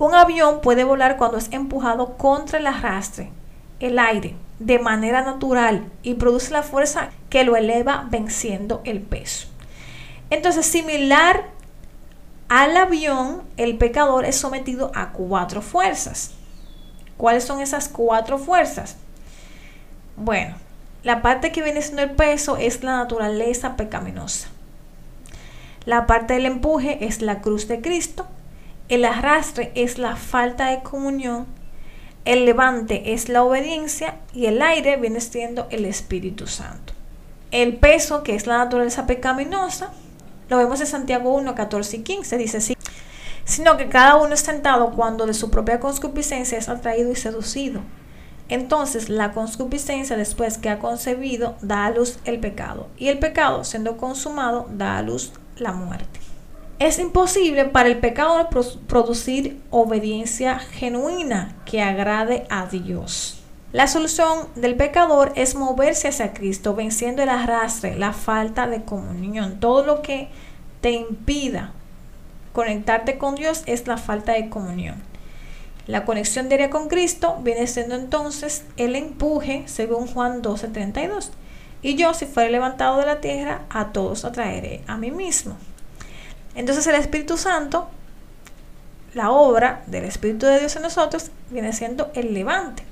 Un 0.00 0.12
avión 0.12 0.60
puede 0.60 0.82
volar 0.82 1.16
cuando 1.16 1.38
es 1.38 1.52
empujado 1.52 2.16
contra 2.16 2.58
el 2.58 2.66
arrastre, 2.66 3.30
el 3.78 4.00
aire, 4.00 4.34
de 4.58 4.78
manera 4.78 5.22
natural 5.22 5.90
y 6.02 6.14
produce 6.14 6.52
la 6.52 6.62
fuerza 6.62 7.10
que 7.30 7.44
lo 7.44 7.56
eleva 7.56 8.06
venciendo 8.10 8.80
el 8.84 9.00
peso. 9.00 9.48
Entonces, 10.30 10.66
similar 10.66 11.44
al 12.48 12.76
avión, 12.76 13.42
el 13.56 13.76
pecador 13.76 14.24
es 14.24 14.36
sometido 14.36 14.90
a 14.94 15.12
cuatro 15.12 15.62
fuerzas. 15.62 16.32
¿Cuáles 17.16 17.44
son 17.44 17.60
esas 17.60 17.88
cuatro 17.88 18.38
fuerzas? 18.38 18.96
Bueno, 20.16 20.56
la 21.02 21.22
parte 21.22 21.52
que 21.52 21.62
viene 21.62 21.82
siendo 21.82 22.02
el 22.02 22.12
peso 22.12 22.56
es 22.56 22.82
la 22.82 22.96
naturaleza 22.96 23.76
pecaminosa. 23.76 24.48
La 25.84 26.06
parte 26.06 26.34
del 26.34 26.46
empuje 26.46 27.06
es 27.06 27.22
la 27.22 27.40
cruz 27.40 27.68
de 27.68 27.80
Cristo. 27.80 28.26
El 28.88 29.04
arrastre 29.04 29.72
es 29.74 29.98
la 29.98 30.16
falta 30.16 30.70
de 30.70 30.82
comunión. 30.82 31.46
El 32.28 32.44
levante 32.44 33.14
es 33.14 33.30
la 33.30 33.42
obediencia 33.42 34.16
y 34.34 34.44
el 34.44 34.60
aire 34.60 34.98
viene 34.98 35.18
siendo 35.18 35.66
el 35.70 35.86
Espíritu 35.86 36.46
Santo. 36.46 36.92
El 37.50 37.78
peso, 37.78 38.22
que 38.22 38.34
es 38.34 38.46
la 38.46 38.58
naturaleza 38.58 39.06
pecaminosa, 39.06 39.92
lo 40.50 40.58
vemos 40.58 40.78
en 40.82 40.88
Santiago 40.88 41.34
1, 41.34 41.54
14 41.54 41.96
y 41.96 42.00
15. 42.00 42.36
Dice 42.36 42.58
así. 42.58 42.76
sino 43.46 43.78
que 43.78 43.88
cada 43.88 44.16
uno 44.16 44.34
es 44.34 44.42
tentado 44.42 44.90
cuando 44.90 45.24
de 45.24 45.32
su 45.32 45.50
propia 45.50 45.80
concupiscencia 45.80 46.58
es 46.58 46.68
atraído 46.68 47.10
y 47.10 47.16
seducido. 47.16 47.80
Entonces 48.50 49.08
la 49.08 49.32
concupiscencia 49.32 50.14
después 50.18 50.58
que 50.58 50.68
ha 50.68 50.80
concebido 50.80 51.56
da 51.62 51.86
a 51.86 51.90
luz 51.92 52.18
el 52.26 52.40
pecado, 52.40 52.88
y 52.98 53.08
el 53.08 53.18
pecado 53.18 53.64
siendo 53.64 53.96
consumado 53.96 54.68
da 54.70 54.98
a 54.98 55.02
luz 55.02 55.32
la 55.56 55.72
muerte. 55.72 56.20
Es 56.78 57.00
imposible 57.00 57.64
para 57.64 57.88
el 57.88 57.98
pecado 57.98 58.48
producir 58.86 59.60
obediencia 59.70 60.60
genuina 60.60 61.56
que 61.64 61.82
agrade 61.82 62.46
a 62.50 62.66
Dios. 62.66 63.40
La 63.72 63.88
solución 63.88 64.46
del 64.54 64.76
pecador 64.76 65.32
es 65.34 65.56
moverse 65.56 66.06
hacia 66.06 66.32
Cristo, 66.32 66.76
venciendo 66.76 67.20
el 67.20 67.30
arrastre, 67.30 67.96
la 67.96 68.12
falta 68.12 68.68
de 68.68 68.84
comunión. 68.84 69.58
Todo 69.58 69.84
lo 69.84 70.02
que 70.02 70.28
te 70.80 70.92
impida 70.92 71.72
conectarte 72.52 73.18
con 73.18 73.34
Dios 73.34 73.64
es 73.66 73.88
la 73.88 73.96
falta 73.96 74.34
de 74.34 74.48
comunión. 74.48 75.02
La 75.88 76.04
conexión 76.04 76.48
diaria 76.48 76.70
con 76.70 76.88
Cristo 76.88 77.38
viene 77.42 77.66
siendo 77.66 77.96
entonces 77.96 78.64
el 78.76 78.94
empuje, 78.94 79.64
según 79.66 80.06
Juan 80.06 80.42
12:32. 80.42 81.30
Y 81.82 81.96
yo, 81.96 82.14
si 82.14 82.26
fuere 82.26 82.52
levantado 82.52 82.98
de 82.98 83.06
la 83.06 83.20
tierra, 83.20 83.62
a 83.68 83.92
todos 83.92 84.24
atraeré 84.24 84.82
a 84.86 84.96
mí 84.96 85.10
mismo. 85.10 85.56
Entonces 86.58 86.88
el 86.88 86.96
Espíritu 86.96 87.36
Santo, 87.36 87.88
la 89.14 89.30
obra 89.30 89.84
del 89.86 90.04
Espíritu 90.04 90.44
de 90.44 90.58
Dios 90.58 90.74
en 90.74 90.82
nosotros, 90.82 91.30
viene 91.50 91.72
siendo 91.72 92.10
el 92.14 92.34
levante. 92.34 92.82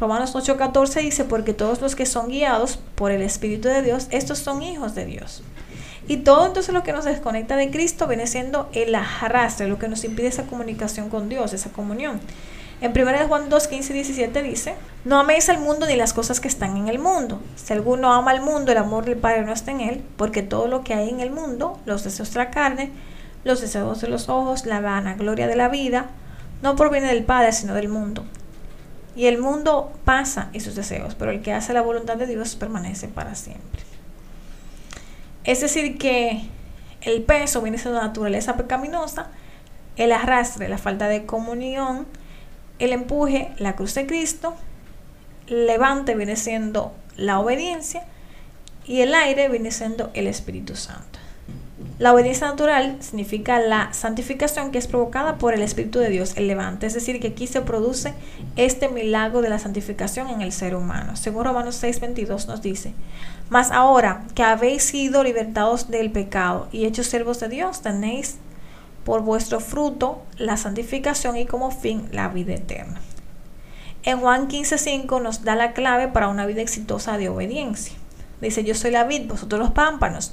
Romanos 0.00 0.34
8:14 0.34 1.02
dice, 1.02 1.24
porque 1.24 1.52
todos 1.52 1.82
los 1.82 1.94
que 1.94 2.06
son 2.06 2.28
guiados 2.28 2.78
por 2.94 3.10
el 3.10 3.20
Espíritu 3.20 3.68
de 3.68 3.82
Dios, 3.82 4.06
estos 4.10 4.38
son 4.38 4.62
hijos 4.62 4.94
de 4.94 5.04
Dios. 5.04 5.42
Y 6.08 6.18
todo 6.18 6.46
entonces 6.46 6.72
lo 6.72 6.82
que 6.84 6.94
nos 6.94 7.04
desconecta 7.04 7.56
de 7.56 7.70
Cristo 7.70 8.06
viene 8.06 8.26
siendo 8.26 8.70
el 8.72 8.94
arrastre, 8.94 9.68
lo 9.68 9.78
que 9.78 9.88
nos 9.88 10.02
impide 10.04 10.28
esa 10.28 10.46
comunicación 10.46 11.10
con 11.10 11.28
Dios, 11.28 11.52
esa 11.52 11.70
comunión. 11.70 12.18
En 12.80 12.92
1 12.92 13.28
Juan 13.28 13.48
2, 13.48 13.68
15 13.68 13.92
y 13.92 13.94
17 13.94 14.42
dice, 14.42 14.74
no 15.04 15.18
améis 15.18 15.48
al 15.48 15.58
mundo 15.58 15.86
ni 15.86 15.96
las 15.96 16.12
cosas 16.12 16.40
que 16.40 16.48
están 16.48 16.76
en 16.76 16.88
el 16.88 16.98
mundo. 16.98 17.40
Si 17.56 17.72
alguno 17.72 18.12
ama 18.12 18.32
al 18.32 18.42
mundo, 18.42 18.72
el 18.72 18.78
amor 18.78 19.06
del 19.06 19.16
Padre 19.16 19.44
no 19.44 19.52
está 19.52 19.70
en 19.70 19.80
él, 19.80 20.04
porque 20.16 20.42
todo 20.42 20.68
lo 20.68 20.84
que 20.84 20.92
hay 20.92 21.08
en 21.08 21.20
el 21.20 21.30
mundo, 21.30 21.80
los 21.86 22.04
deseos 22.04 22.32
de 22.32 22.38
la 22.38 22.50
carne, 22.50 22.90
los 23.44 23.62
deseos 23.62 24.00
de 24.02 24.08
los 24.08 24.28
ojos, 24.28 24.66
la 24.66 24.80
vanagloria 24.80 25.46
de 25.46 25.56
la 25.56 25.68
vida, 25.68 26.10
no 26.62 26.76
proviene 26.76 27.06
del 27.06 27.24
Padre, 27.24 27.52
sino 27.52 27.72
del 27.72 27.88
mundo. 27.88 28.24
Y 29.14 29.26
el 29.26 29.38
mundo 29.38 29.92
pasa 30.04 30.50
y 30.52 30.60
sus 30.60 30.74
deseos, 30.74 31.14
pero 31.14 31.30
el 31.30 31.40
que 31.40 31.54
hace 31.54 31.72
la 31.72 31.80
voluntad 31.80 32.18
de 32.18 32.26
Dios 32.26 32.56
permanece 32.56 33.08
para 33.08 33.34
siempre. 33.34 33.82
Es 35.44 35.62
decir, 35.62 35.96
que 35.96 36.42
el 37.00 37.22
peso 37.22 37.62
viene 37.62 37.78
siendo 37.78 38.00
naturaleza 38.00 38.56
pecaminosa, 38.56 39.28
el 39.96 40.12
arrastre, 40.12 40.68
la 40.68 40.76
falta 40.76 41.08
de 41.08 41.24
comunión, 41.24 42.06
el 42.78 42.92
empuje, 42.92 43.50
la 43.58 43.76
cruz 43.76 43.94
de 43.94 44.06
Cristo, 44.06 44.54
levante 45.46 46.14
viene 46.14 46.36
siendo 46.36 46.92
la 47.16 47.38
obediencia 47.38 48.04
y 48.84 49.00
el 49.00 49.14
aire 49.14 49.48
viene 49.48 49.70
siendo 49.70 50.10
el 50.14 50.26
Espíritu 50.26 50.76
Santo. 50.76 51.18
La 51.98 52.12
obediencia 52.12 52.46
natural 52.46 52.98
significa 53.00 53.58
la 53.58 53.92
santificación 53.92 54.70
que 54.70 54.78
es 54.78 54.86
provocada 54.86 55.36
por 55.36 55.54
el 55.54 55.62
Espíritu 55.62 55.98
de 55.98 56.10
Dios, 56.10 56.34
el 56.36 56.46
levante. 56.46 56.86
Es 56.86 56.94
decir, 56.94 57.20
que 57.20 57.28
aquí 57.28 57.46
se 57.46 57.62
produce 57.62 58.12
este 58.56 58.88
milagro 58.88 59.40
de 59.40 59.48
la 59.48 59.58
santificación 59.58 60.28
en 60.28 60.42
el 60.42 60.52
ser 60.52 60.74
humano. 60.74 61.16
Según 61.16 61.44
Romanos 61.44 61.82
6:22 61.82 62.48
nos 62.48 62.60
dice, 62.60 62.92
mas 63.48 63.70
ahora 63.70 64.24
que 64.34 64.42
habéis 64.42 64.84
sido 64.84 65.22
libertados 65.22 65.90
del 65.90 66.10
pecado 66.10 66.68
y 66.70 66.84
hechos 66.84 67.06
siervos 67.06 67.40
de 67.40 67.48
Dios, 67.48 67.80
tenéis 67.80 68.36
por 69.06 69.22
vuestro 69.22 69.60
fruto 69.60 70.20
la 70.36 70.56
santificación 70.56 71.36
y 71.36 71.46
como 71.46 71.70
fin 71.70 72.08
la 72.10 72.28
vida 72.28 72.54
eterna. 72.54 73.00
En 74.02 74.18
Juan 74.18 74.48
15:5 74.48 75.22
nos 75.22 75.44
da 75.44 75.54
la 75.54 75.74
clave 75.74 76.08
para 76.08 76.26
una 76.26 76.44
vida 76.44 76.60
exitosa 76.60 77.16
de 77.16 77.28
obediencia. 77.28 77.94
Dice, 78.40 78.64
yo 78.64 78.74
soy 78.74 78.90
la 78.90 79.04
vid, 79.04 79.28
vosotros 79.28 79.60
los 79.60 79.70
pámpanos. 79.70 80.32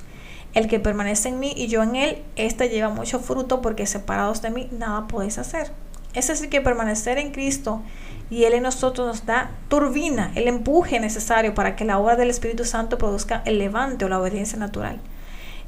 El 0.55 0.67
que 0.67 0.79
permanece 0.79 1.29
en 1.29 1.39
mí 1.39 1.53
y 1.55 1.67
yo 1.67 1.83
en 1.83 1.95
él, 1.95 2.23
éste 2.35 2.67
lleva 2.69 2.89
mucho 2.89 3.19
fruto 3.19 3.61
porque 3.61 3.85
separados 3.85 4.41
de 4.41 4.49
mí 4.49 4.69
nada 4.71 5.07
podéis 5.07 5.37
hacer. 5.37 5.71
Es 6.15 6.27
decir, 6.27 6.49
que 6.49 6.59
permanecer 6.59 7.19
en 7.19 7.31
Cristo 7.31 7.83
y 8.31 8.45
Él 8.45 8.53
en 8.53 8.63
nosotros 8.63 9.05
nos 9.05 9.25
da 9.27 9.51
turbina, 9.67 10.31
el 10.33 10.47
empuje 10.47 10.99
necesario 10.99 11.53
para 11.53 11.75
que 11.75 11.85
la 11.85 11.99
obra 11.99 12.15
del 12.15 12.31
Espíritu 12.31 12.65
Santo 12.65 12.97
produzca 12.97 13.43
el 13.45 13.59
levante 13.59 14.05
o 14.05 14.09
la 14.09 14.19
obediencia 14.19 14.57
natural. 14.57 14.99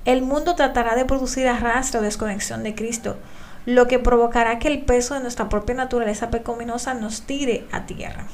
El 0.06 0.22
mundo 0.22 0.54
tratará 0.54 0.96
de 0.96 1.06
producir 1.06 1.48
arrastre 1.48 2.00
o 2.00 2.04
desconexión 2.04 2.62
de 2.62 2.76
Cristo, 2.76 3.18
lo 3.66 3.88
que 3.88 3.98
provocará 3.98 4.60
que 4.60 4.68
el 4.68 4.84
peso 4.84 5.16
de 5.16 5.22
nuestra 5.22 5.50
propia 5.50 5.74
naturaleza 5.74 6.30
pecaminosa 6.30 6.94
nos 6.94 7.24
tire 7.24 7.66
a 7.72 7.88
tierra. 7.88 8.28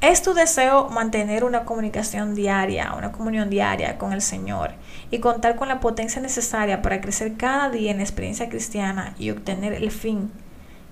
Es 0.00 0.22
tu 0.22 0.34
deseo 0.34 0.88
mantener 0.88 1.42
una 1.42 1.64
comunicación 1.64 2.36
diaria, 2.36 2.94
una 2.96 3.10
comunión 3.10 3.50
diaria 3.50 3.98
con 3.98 4.12
el 4.12 4.22
Señor 4.22 4.70
y 5.10 5.18
contar 5.18 5.56
con 5.56 5.66
la 5.66 5.80
potencia 5.80 6.22
necesaria 6.22 6.80
para 6.80 7.00
crecer 7.00 7.36
cada 7.36 7.70
día 7.70 7.90
en 7.90 7.96
la 7.96 8.04
experiencia 8.04 8.48
cristiana 8.48 9.14
y 9.18 9.30
obtener 9.30 9.72
el 9.72 9.90
fin, 9.90 10.30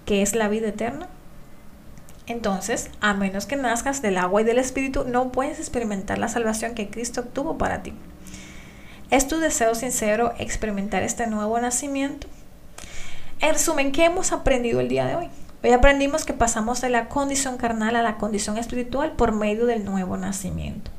que 0.05 0.23
es 0.23 0.35
la 0.35 0.49
vida 0.49 0.69
eterna. 0.69 1.07
Entonces, 2.27 2.91
a 3.01 3.15
menos 3.15 3.47
que 3.47 3.55
nazcas 3.55 4.03
del 4.03 4.19
agua 4.19 4.41
y 4.41 4.45
del 4.45 4.59
Espíritu, 4.59 5.05
no 5.07 5.31
puedes 5.31 5.61
experimentar 5.61 6.19
la 6.19 6.29
salvación 6.29 6.75
que 6.75 6.91
Cristo 6.91 7.21
obtuvo 7.21 7.57
para 7.57 7.85
ti. 7.85 7.93
¿Es 9.11 9.29
tu 9.29 9.39
deseo 9.39 9.75
sincero 9.75 10.33
experimentar 10.39 11.03
este 11.03 11.27
nuevo 11.27 11.61
nacimiento? 11.61 12.27
En 13.41 13.53
resumen, 13.53 13.93
¿qué 13.93 14.07
hemos 14.07 14.33
aprendido 14.33 14.81
el 14.81 14.89
día 14.89 15.07
de 15.07 15.15
hoy? 15.15 15.29
Hoy 15.63 15.71
aprendimos 15.71 16.25
que 16.25 16.33
pasamos 16.33 16.81
de 16.81 16.89
la 16.89 17.09
condición 17.09 17.59
carnal 17.59 17.97
a 17.97 18.03
la 18.03 18.17
condición 18.17 18.57
espiritual 18.57 19.13
por 19.13 19.33
medio 19.33 19.67
del 19.67 19.85
nuevo 19.85 20.17
nacimiento. 20.17 20.91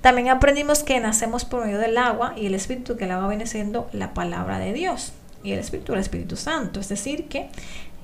También 0.00 0.28
aprendimos 0.28 0.84
que 0.84 1.00
nacemos 1.00 1.44
por 1.44 1.64
medio 1.64 1.78
del 1.78 1.98
agua 1.98 2.32
y 2.36 2.46
el 2.46 2.54
Espíritu, 2.54 2.96
que 2.96 3.04
el 3.04 3.10
agua 3.10 3.28
viene 3.28 3.46
siendo 3.46 3.88
la 3.92 4.14
palabra 4.14 4.58
de 4.60 4.72
Dios 4.72 5.12
y 5.42 5.52
el 5.52 5.58
Espíritu, 5.58 5.92
el 5.92 6.00
Espíritu 6.00 6.36
Santo. 6.36 6.78
Es 6.78 6.88
decir, 6.88 7.26
que 7.28 7.50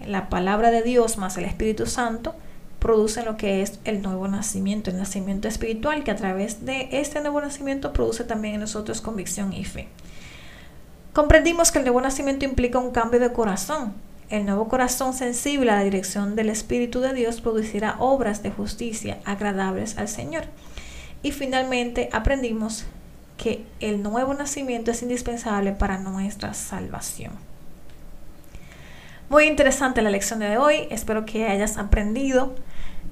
la 0.04 0.28
palabra 0.28 0.72
de 0.72 0.82
Dios 0.82 1.16
más 1.16 1.36
el 1.36 1.44
Espíritu 1.44 1.86
Santo 1.86 2.34
producen 2.84 3.24
lo 3.24 3.38
que 3.38 3.62
es 3.62 3.78
el 3.86 4.02
nuevo 4.02 4.28
nacimiento, 4.28 4.90
el 4.90 4.98
nacimiento 4.98 5.48
espiritual, 5.48 6.04
que 6.04 6.10
a 6.10 6.16
través 6.16 6.66
de 6.66 6.90
este 6.92 7.22
nuevo 7.22 7.40
nacimiento 7.40 7.94
produce 7.94 8.24
también 8.24 8.56
en 8.56 8.60
nosotros 8.60 9.00
convicción 9.00 9.54
y 9.54 9.64
fe. 9.64 9.88
Comprendimos 11.14 11.72
que 11.72 11.78
el 11.78 11.84
nuevo 11.84 12.02
nacimiento 12.02 12.44
implica 12.44 12.78
un 12.78 12.90
cambio 12.90 13.20
de 13.20 13.32
corazón. 13.32 13.94
El 14.28 14.44
nuevo 14.44 14.68
corazón 14.68 15.14
sensible 15.14 15.70
a 15.70 15.76
la 15.76 15.82
dirección 15.82 16.36
del 16.36 16.50
Espíritu 16.50 17.00
de 17.00 17.14
Dios 17.14 17.40
producirá 17.40 17.96
obras 18.00 18.42
de 18.42 18.50
justicia 18.50 19.16
agradables 19.24 19.96
al 19.96 20.08
Señor. 20.08 20.44
Y 21.22 21.32
finalmente 21.32 22.10
aprendimos 22.12 22.84
que 23.38 23.64
el 23.80 24.02
nuevo 24.02 24.34
nacimiento 24.34 24.90
es 24.90 25.00
indispensable 25.00 25.72
para 25.72 25.96
nuestra 25.96 26.52
salvación. 26.52 27.32
Muy 29.30 29.44
interesante 29.44 30.02
la 30.02 30.10
lección 30.10 30.38
de 30.38 30.58
hoy, 30.58 30.86
espero 30.90 31.24
que 31.24 31.46
hayas 31.46 31.78
aprendido 31.78 32.54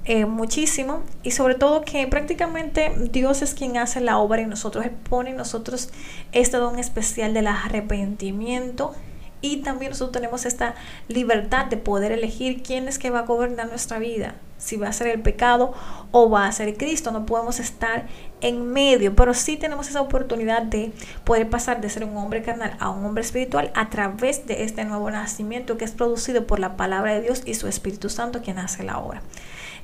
eh, 0.05 0.27
muchísimo 0.27 1.03
y 1.23 1.31
sobre 1.31 1.55
todo 1.55 1.83
que 1.83 2.07
prácticamente 2.07 2.93
Dios 3.13 3.41
es 3.41 3.55
quien 3.55 3.79
hace 3.79 4.01
la 4.01 4.19
obra 4.19 4.43
y 4.43 4.47
nosotros 4.47 4.85
pone 5.09 5.31
en 5.31 5.37
nosotros 5.37 5.91
este 6.33 6.59
don 6.59 6.79
especial 6.79 7.33
del 7.33 7.47
arrepentimiento 7.47 8.95
y 9.43 9.59
también 9.59 9.91
nosotros 9.91 10.13
tenemos 10.13 10.47
esta 10.47 10.75
libertad 11.09 11.67
de 11.67 11.77
poder 11.77 12.13
elegir 12.13 12.63
quién 12.63 12.89
es 12.89 12.99
que 12.99 13.11
va 13.11 13.19
a 13.19 13.27
gobernar 13.27 13.69
nuestra 13.69 13.99
vida, 13.99 14.37
si 14.57 14.77
va 14.77 14.89
a 14.89 14.93
ser 14.93 15.09
el 15.09 15.21
pecado 15.21 15.75
o 16.13 16.31
va 16.31 16.47
a 16.47 16.53
ser 16.53 16.77
Cristo. 16.77 17.11
No 17.11 17.27
podemos 17.27 17.59
estar 17.59 18.07
en 18.41 18.73
medio, 18.73 19.15
pero 19.15 19.35
sí 19.35 19.57
tenemos 19.57 19.89
esa 19.89 20.01
oportunidad 20.01 20.63
de 20.63 20.93
poder 21.25 21.51
pasar 21.51 21.81
de 21.81 21.91
ser 21.91 22.05
un 22.05 22.17
hombre 22.17 22.43
carnal 22.43 22.77
a 22.79 22.89
un 22.91 23.05
hombre 23.05 23.23
espiritual 23.23 23.73
a 23.75 23.91
través 23.91 24.47
de 24.47 24.63
este 24.63 24.85
nuevo 24.85 25.11
nacimiento 25.11 25.77
que 25.77 25.85
es 25.85 25.91
producido 25.91 26.47
por 26.47 26.61
la 26.61 26.77
palabra 26.77 27.15
de 27.15 27.23
Dios 27.23 27.43
y 27.45 27.55
su 27.55 27.67
Espíritu 27.67 28.09
Santo 28.09 28.41
quien 28.43 28.59
hace 28.59 28.85
la 28.85 28.99
obra. 28.99 29.23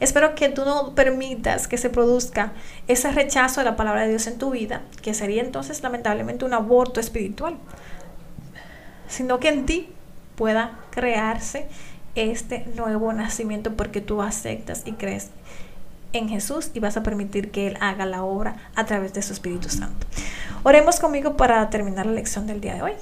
Espero 0.01 0.37
que 0.37 0.49
tú 0.49 0.65
no 0.65 0.95
permitas 0.95 1.67
que 1.67 1.77
se 1.77 1.91
produzca 1.91 2.53
ese 2.87 3.11
rechazo 3.11 3.61
de 3.61 3.65
la 3.65 3.75
palabra 3.75 4.03
de 4.03 4.11
Dios 4.11 4.29
en 4.29 4.39
tu 4.39 4.51
vida, 4.51 4.83
que 5.03 5.13
sería 5.13 5.43
entonces 5.43 5.83
lamentablemente 5.83 6.45
un 6.45 6.55
aborto 6.55 7.01
espiritual, 7.01 7.57
sino 9.09 9.41
que 9.41 9.49
en 9.49 9.67
ti 9.67 9.89
pueda 10.37 10.79
crearse 10.91 11.67
este 12.15 12.67
nuevo 12.75 13.13
nacimiento 13.13 13.75
porque 13.75 14.01
tú 14.01 14.23
aceptas 14.23 14.83
y 14.87 14.93
crees 14.93 15.31
en 16.13 16.29
Jesús 16.29 16.71
y 16.75 16.81
vas 16.81 16.97
a 16.97 17.03
permitir 17.03 17.51
que 17.51 17.67
Él 17.67 17.77
haga 17.81 18.07
la 18.07 18.23
obra 18.23 18.57
a 18.75 18.85
través 18.87 19.13
de 19.13 19.23
su 19.23 19.33
Espíritu 19.33 19.69
Santo. 19.69 20.07
Oremos 20.63 21.01
conmigo 21.01 21.37
para 21.37 21.69
terminar 21.71 22.07
la 22.07 22.13
lección 22.13 22.47
del 22.47 22.61
día 22.61 22.75
de 22.75 22.83
hoy. 22.83 22.93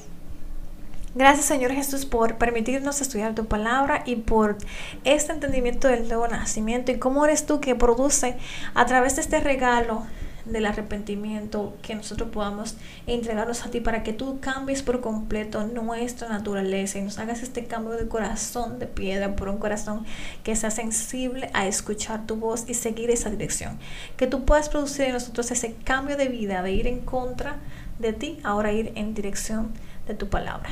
Gracias 1.14 1.46
Señor 1.46 1.72
Jesús 1.72 2.04
por 2.04 2.36
permitirnos 2.36 3.00
estudiar 3.00 3.34
tu 3.34 3.46
palabra 3.46 4.02
y 4.04 4.16
por 4.16 4.58
este 5.04 5.32
entendimiento 5.32 5.88
del 5.88 6.08
nuevo 6.08 6.28
nacimiento 6.28 6.92
y 6.92 6.98
cómo 6.98 7.24
eres 7.24 7.46
tú 7.46 7.58
que 7.60 7.74
produce 7.74 8.36
a 8.74 8.84
través 8.84 9.16
de 9.16 9.22
este 9.22 9.40
regalo 9.40 10.02
del 10.46 10.66
arrepentimiento, 10.66 11.76
que 11.82 11.94
nosotros 11.94 12.30
podamos 12.30 12.76
entregarnos 13.06 13.64
a 13.64 13.70
ti 13.70 13.80
para 13.80 14.02
que 14.02 14.12
tú 14.12 14.38
cambies 14.40 14.82
por 14.82 15.00
completo 15.00 15.64
nuestra 15.66 16.28
naturaleza 16.28 16.98
y 16.98 17.02
nos 17.02 17.18
hagas 17.18 17.42
este 17.42 17.66
cambio 17.66 17.92
de 17.94 18.08
corazón 18.08 18.78
de 18.78 18.86
piedra 18.86 19.36
por 19.36 19.48
un 19.48 19.58
corazón 19.58 20.06
que 20.42 20.56
sea 20.56 20.70
sensible 20.70 21.50
a 21.52 21.66
escuchar 21.66 22.26
tu 22.26 22.36
voz 22.36 22.64
y 22.68 22.74
seguir 22.74 23.10
esa 23.10 23.30
dirección. 23.30 23.78
Que 24.16 24.26
tú 24.26 24.44
puedas 24.44 24.68
producir 24.68 25.06
en 25.06 25.12
nosotros 25.12 25.50
ese 25.50 25.74
cambio 25.84 26.16
de 26.16 26.28
vida, 26.28 26.62
de 26.62 26.72
ir 26.72 26.86
en 26.86 27.00
contra 27.00 27.56
de 27.98 28.12
ti, 28.12 28.38
ahora 28.44 28.72
ir 28.72 28.92
en 28.94 29.14
dirección 29.14 29.72
de 30.06 30.14
tu 30.14 30.28
palabra. 30.28 30.70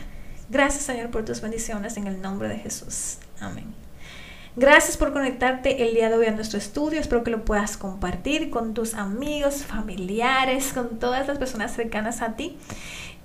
Gracias 0.50 0.84
Señor 0.84 1.10
por 1.10 1.24
tus 1.24 1.40
bendiciones 1.40 1.96
en 1.96 2.06
el 2.06 2.20
nombre 2.20 2.48
de 2.48 2.58
Jesús. 2.58 3.18
Amén. 3.40 3.84
Gracias 4.57 4.96
por 4.96 5.12
conectarte 5.12 5.82
el 5.82 5.94
día 5.94 6.09
de 6.09 6.16
hoy 6.16 6.26
a 6.26 6.30
nuestro 6.30 6.59
estudio. 6.59 7.00
Espero 7.00 7.24
que 7.24 7.32
lo 7.32 7.44
puedas 7.44 7.76
compartir 7.76 8.50
con 8.50 8.72
tus 8.72 8.94
amigos, 8.94 9.64
familiares, 9.64 10.72
con 10.72 11.00
todas 11.00 11.26
las 11.26 11.38
personas 11.38 11.74
cercanas 11.74 12.22
a 12.22 12.36
ti 12.36 12.57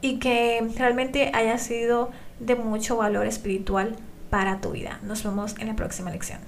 y 0.01 0.17
que 0.17 0.67
realmente 0.75 1.29
haya 1.35 1.59
sido 1.59 2.09
de 2.39 2.55
mucho 2.55 2.97
valor 2.97 3.27
espiritual 3.27 3.95
para 4.31 4.59
tu 4.59 4.71
vida. 4.71 4.99
Nos 5.03 5.23
vemos 5.23 5.55
en 5.59 5.67
la 5.67 5.75
próxima 5.75 6.09
lección. 6.09 6.39